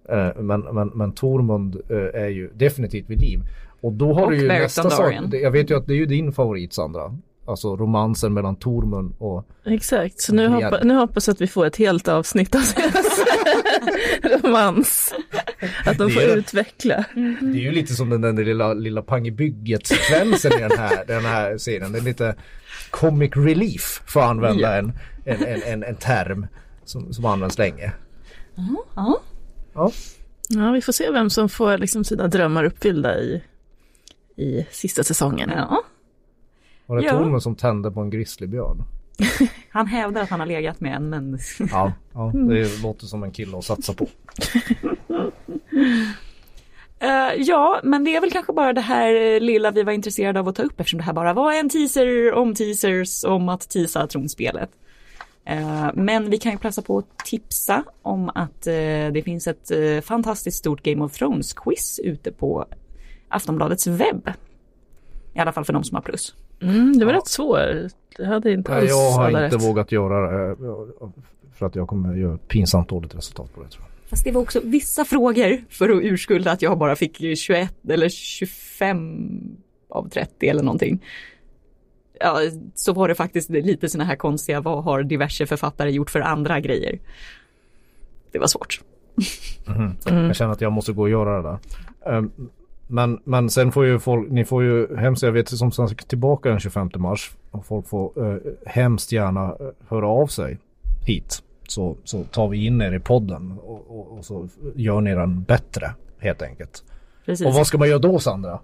Eh, 0.09 0.29
men, 0.43 0.61
men, 0.61 0.89
men 0.89 1.13
Tormund 1.13 1.77
eh, 1.89 2.23
är 2.23 2.29
ju 2.29 2.51
definitivt 2.55 3.11
vid 3.11 3.21
liv. 3.21 3.41
Och 3.81 3.93
då 3.93 4.13
har 4.15 4.25
Och 4.25 4.31
du 4.31 4.37
ju 4.37 4.49
nästa 4.49 4.91
sak. 4.91 5.15
Jag 5.33 5.51
vet 5.51 5.71
ju 5.71 5.77
att 5.77 5.87
det 5.87 5.93
är 5.93 5.97
ju 5.97 6.07
din 6.07 6.33
favorit 6.33 6.73
Sandra. 6.73 7.17
Alltså 7.47 7.77
romansen 7.77 8.35
mellan 8.35 8.57
Tormund 8.57 9.15
och 9.19 9.47
Exakt, 9.65 10.21
så 10.21 10.35
nu, 10.35 10.49
hoppa, 10.49 10.79
nu 10.83 10.95
hoppas 10.95 11.27
jag 11.27 11.35
att 11.35 11.41
vi 11.41 11.47
får 11.47 11.67
ett 11.67 11.77
helt 11.77 12.09
avsnitt 12.09 12.55
av 12.55 12.61
deras 12.77 13.21
romans. 14.45 15.15
Att 15.85 15.99
de 15.99 16.07
Det 16.07 16.13
får 16.13 16.21
det. 16.21 16.33
utveckla. 16.35 17.05
Det 17.41 17.59
är 17.59 17.63
ju 17.63 17.73
lite 17.73 17.95
som 17.95 18.11
den 18.11 18.21
där 18.37 18.45
lilla, 18.45 18.75
lilla 18.75 19.03
pang 19.03 19.27
i 19.27 19.31
bygget-sekvensen 19.31 20.53
i 20.53 20.61
den 20.61 20.79
här, 20.79 21.05
den 21.07 21.25
här 21.25 21.59
serien. 21.59 21.93
Det 21.93 21.99
är 21.99 22.03
lite 22.03 22.35
comic 22.91 23.31
relief 23.37 24.03
för 24.07 24.21
att 24.21 24.27
använda 24.27 24.79
en, 24.79 24.93
en, 25.25 25.45
en, 25.45 25.63
en, 25.63 25.83
en 25.83 25.97
term 25.97 26.47
som, 26.89 27.13
som 27.13 27.25
används 27.25 27.59
länge. 27.59 27.93
Ja. 28.95 29.21
Ja. 29.75 29.91
Ja, 30.49 30.71
vi 30.73 30.81
får 30.81 30.93
se 30.93 31.11
vem 31.11 31.31
som 31.31 31.49
får 31.49 31.79
liksom 31.79 32.05
sina 32.05 32.27
drömmar 32.29 32.65
uppfyllda 32.65 33.19
i, 33.21 33.43
i 34.37 34.67
sista 34.71 35.05
säsongen. 35.05 35.51
ja. 35.57 35.83
Var 36.87 36.97
det 36.97 37.05
Ja. 37.05 37.13
Tormund 37.13 37.43
som 37.43 37.55
tände 37.57 37.91
på 37.91 38.01
en 38.01 38.11
grizzlybjörn? 38.11 38.83
Han 39.71 39.87
hävdar 39.87 40.23
att 40.23 40.31
han 40.31 40.41
har 40.41 40.47
legat 40.47 40.81
med 40.81 40.97
en 40.97 41.09
men 41.11 41.39
Ja, 41.71 41.93
ja, 42.13 42.33
det 42.35 42.83
låter 42.83 43.07
som 43.07 43.23
en 43.23 43.31
kille 43.31 43.59
att 43.59 43.65
satsa 43.65 43.93
på. 43.95 44.07
Eh, 47.01 47.35
ja, 47.37 47.81
men 47.83 48.05
det 48.05 48.17
är 48.17 48.21
väl 48.21 48.31
kanske 48.31 48.53
bara 48.53 48.73
det 48.73 48.81
här 48.81 49.15
eh, 49.35 49.41
lilla 49.41 49.71
vi 49.71 49.83
var 49.83 49.93
intresserade 49.93 50.41
av 50.41 50.49
att 50.49 50.55
ta 50.55 50.63
upp 50.63 50.81
eftersom 50.81 50.99
det 50.99 51.05
här 51.05 51.13
bara 51.13 51.33
var 51.33 51.53
en 51.53 51.69
teaser 51.69 52.33
om 52.33 52.55
teasers 52.55 53.25
om 53.25 53.49
att 53.49 53.71
teasa 53.71 54.07
tronspelet. 54.07 54.71
Eh, 55.49 55.91
men 55.95 56.31
vi 56.31 56.39
kan 56.39 56.53
ju 56.53 56.59
passa 56.59 56.83
på 56.83 56.99
att 56.99 57.19
tipsa 57.25 57.85
om 58.03 58.29
att 58.35 58.67
eh, 58.67 58.73
det 59.13 59.23
finns 59.25 59.47
ett 59.47 59.71
eh, 59.71 60.01
fantastiskt 60.01 60.59
stort 60.59 60.83
Game 60.83 61.05
of 61.05 61.13
Thrones-quiz 61.13 62.01
ute 62.05 62.33
på 62.33 62.67
Aftonbladets 63.29 63.87
webb. 63.87 64.31
I 65.35 65.39
alla 65.39 65.53
fall 65.53 65.65
för 65.65 65.73
de 65.73 65.85
som 65.85 65.95
har 65.95 66.03
plus. 66.03 66.35
Mm, 66.63 66.99
det 66.99 67.05
var 67.05 67.13
rätt 67.13 67.27
svårt. 67.27 67.59
Jag 68.19 68.27
hade 68.27 68.53
inte 68.53 68.71
Nej, 68.71 68.81
alls 68.81 68.91
jag 68.91 69.11
har 69.11 69.29
inte 69.29 69.57
rätt. 69.57 69.63
vågat 69.63 69.93
göra 69.93 70.49
det. 70.49 70.57
För 71.55 71.67
att 71.67 71.75
jag 71.75 71.89
kommer 71.89 72.15
göra 72.15 72.35
ett 72.35 72.49
pinsamt 72.49 72.89
dåligt 72.89 73.15
resultat 73.15 73.55
på 73.55 73.63
det 73.63 73.69
tror 73.69 73.85
jag. 73.85 74.11
Fast 74.11 74.25
det 74.25 74.33
var 74.33 74.41
också 74.41 74.61
vissa 74.65 75.05
frågor 75.05 75.65
för 75.71 75.89
att 75.89 76.03
urskulda 76.03 76.53
att 76.53 76.63
jag 76.63 76.79
bara 76.79 76.97
fick 76.97 77.39
21 77.39 77.75
eller 77.89 78.09
25 78.09 79.57
av 79.89 80.09
30 80.09 80.49
eller 80.49 80.63
någonting. 80.63 81.05
Ja, 82.21 82.41
så 82.75 82.93
var 82.93 83.09
det 83.09 83.15
faktiskt 83.15 83.51
lite 83.51 83.89
såna 83.89 84.05
här 84.05 84.17
konstiga, 84.17 84.61
vad 84.61 84.85
har 84.85 85.03
diverse 85.03 85.47
författare 85.47 85.91
gjort 85.91 86.11
för 86.11 86.21
andra 86.21 86.61
grejer? 86.61 86.99
Det 88.33 88.39
var 88.39 88.47
svårt. 88.47 88.81
Jag 90.07 90.37
känner 90.37 90.53
att 90.53 90.61
jag 90.61 90.73
måste 90.73 90.93
gå 90.93 91.03
och 91.03 91.11
göra 91.11 91.43
det 91.43 91.49
där. 91.49 91.59
Ehm, 92.17 92.31
Men, 92.91 93.21
men 93.25 93.51
sen 93.51 93.73
får 93.73 93.87
ju 93.87 93.99
folk, 93.99 94.31
ni 94.31 94.45
får 94.45 94.63
ju 94.65 94.97
hemskt, 94.97 95.23
jag 95.23 95.33
vet 95.33 95.49
som 95.49 95.73
sagt 95.73 96.09
tillbaka 96.09 96.49
den 96.49 96.61
25 96.61 96.91
mars 96.97 97.31
och 97.51 97.67
folk 97.67 97.89
får 97.89 98.33
eh, 98.33 98.39
hemskt 98.67 99.13
gärna 99.13 99.45
eh, 99.45 99.57
höra 99.89 100.07
av 100.09 100.27
sig 100.27 100.59
hit. 101.07 101.43
Så, 101.69 101.97
så 102.05 102.25
tar 102.25 102.49
vi 102.49 102.67
in 102.67 102.83
er 102.83 102.93
i 102.93 103.01
podden 103.01 103.59
och, 103.63 103.91
och, 103.91 104.19
och 104.19 104.25
så 104.25 104.49
gör 104.75 105.01
ni 105.01 105.15
den 105.15 105.43
bättre 105.43 105.95
helt 106.19 106.43
enkelt. 106.43 106.85
Precis. 107.27 107.47
Och 107.47 107.55
vad 107.55 107.67
ska 107.67 107.79
man 107.79 107.89
göra 107.89 107.99
då 107.99 108.19
Sandra? 108.19 108.59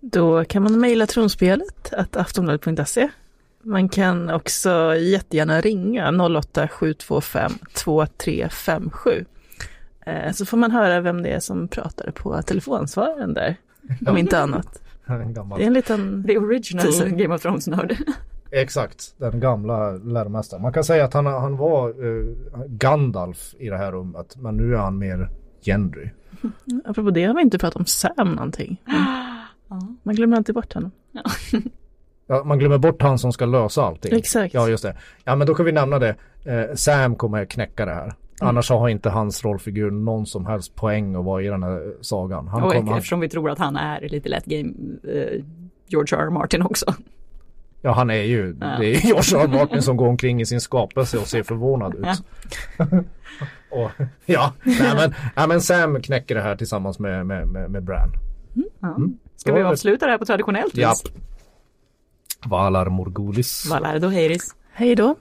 Då 0.00 0.44
kan 0.44 0.62
man 0.62 0.80
mejla 0.80 1.06
tronspelet 1.06 1.92
att 1.92 2.16
aftonbladet.se. 2.16 3.08
Man 3.62 3.88
kan 3.88 4.30
också 4.30 4.94
jättegärna 4.96 5.60
ringa 5.60 6.12
08 6.38 6.68
725 6.68 7.52
2357. 7.74 9.24
Eh, 10.06 10.32
Så 10.32 10.46
får 10.46 10.56
man 10.56 10.70
höra 10.70 11.00
vem 11.00 11.22
det 11.22 11.28
är 11.28 11.40
som 11.40 11.68
pratar 11.68 12.10
på 12.10 12.42
telefonsvararen 12.42 13.34
där, 13.34 13.56
om 14.06 14.16
inte 14.16 14.38
annat. 14.42 14.82
En 15.06 15.34
gammal, 15.34 15.58
Det 15.58 15.64
är 15.64 15.66
en 15.66 15.72
liten... 15.72 16.24
The 16.26 16.38
original 16.38 16.84
Teaser. 16.86 17.06
Game 17.06 17.34
of 17.34 17.42
Thrones-nörd. 17.42 17.96
Exakt, 18.52 19.14
den 19.18 19.40
gamla 19.40 19.90
läromästaren. 19.90 20.62
Man 20.62 20.72
kan 20.72 20.84
säga 20.84 21.04
att 21.04 21.14
han, 21.14 21.26
han 21.26 21.56
var 21.56 21.88
eh, 21.88 22.24
Gandalf 22.68 23.54
i 23.58 23.68
det 23.68 23.76
här 23.76 23.92
rummet 23.92 24.36
men 24.36 24.56
nu 24.56 24.74
är 24.74 24.78
han 24.78 24.98
mer 24.98 25.30
Gendry. 25.62 26.10
Apropå 26.84 27.10
det 27.10 27.24
har 27.24 27.34
vi 27.34 27.42
inte 27.42 27.58
pratat 27.58 27.76
om 27.76 27.84
Sam 27.86 28.32
någonting. 28.32 28.82
Man 30.02 30.14
glömmer 30.14 30.36
alltid 30.36 30.54
bort 30.54 30.72
honom. 30.72 30.90
Ja. 31.12 31.22
ja, 32.26 32.44
man 32.44 32.58
glömmer 32.58 32.78
bort 32.78 33.02
han 33.02 33.18
som 33.18 33.32
ska 33.32 33.46
lösa 33.46 33.82
allting. 33.82 34.18
Exakt. 34.18 34.54
Ja, 34.54 34.68
just 34.68 34.82
det. 34.82 34.96
Ja, 35.24 35.36
men 35.36 35.46
då 35.46 35.54
kan 35.54 35.66
vi 35.66 35.72
nämna 35.72 35.98
det. 35.98 36.14
Eh, 36.44 36.74
Sam 36.74 37.16
kommer 37.16 37.44
knäcka 37.44 37.86
det 37.86 37.94
här. 37.94 38.04
Mm. 38.04 38.48
Annars 38.48 38.70
har 38.70 38.88
inte 38.88 39.10
hans 39.10 39.44
rollfigur 39.44 39.90
någon 39.90 40.26
som 40.26 40.46
helst 40.46 40.74
poäng 40.74 41.14
att 41.14 41.24
vara 41.24 41.42
i 41.42 41.46
den 41.46 41.62
här 41.62 41.94
sagan. 42.00 42.48
Han 42.48 42.62
och 42.62 42.72
kommer, 42.72 42.96
eftersom 42.96 43.16
han... 43.16 43.20
vi 43.20 43.28
tror 43.28 43.50
att 43.50 43.58
han 43.58 43.76
är 43.76 44.08
lite 44.08 44.28
lätt 44.28 44.44
game, 44.44 44.72
eh, 45.08 45.44
George 45.86 46.18
R. 46.18 46.22
R. 46.26 46.30
Martin 46.30 46.62
också. 46.62 46.94
Ja, 47.82 47.92
han 47.92 48.10
är 48.10 48.22
ju, 48.22 48.56
ja. 48.60 48.76
det 48.78 48.86
är 48.86 49.06
George 49.06 49.38
R. 49.38 49.44
R. 49.44 49.58
Martin 49.58 49.82
som 49.82 49.96
går 49.96 50.08
omkring 50.08 50.40
i 50.40 50.46
sin 50.46 50.60
skapelse 50.60 51.18
och 51.18 51.26
ser 51.26 51.42
förvånad 51.42 51.94
ut. 51.94 52.06
Ja. 52.78 52.86
och, 53.70 53.90
ja, 54.26 54.52
nej 54.62 54.94
men, 54.94 55.14
nej 55.36 55.48
men, 55.48 55.60
Sam 55.60 56.02
knäcker 56.02 56.34
det 56.34 56.40
här 56.40 56.56
tillsammans 56.56 56.98
med, 56.98 57.26
med, 57.26 57.48
med, 57.48 57.70
med 57.70 57.82
Bran. 57.82 58.12
Mm. 58.56 58.94
Mm. 58.96 59.18
Ska 59.40 59.52
vi 59.52 59.62
avsluta 59.62 60.06
det 60.06 60.10
här 60.12 60.18
på 60.18 60.24
traditionellt 60.24 60.74
vis? 60.74 60.80
Japp. 60.82 60.96
Valar 62.44 62.86
Morgulis. 62.86 63.66
Valar 63.70 63.98
Doheiris. 63.98 64.54
Hej 64.72 64.94
då. 64.94 65.16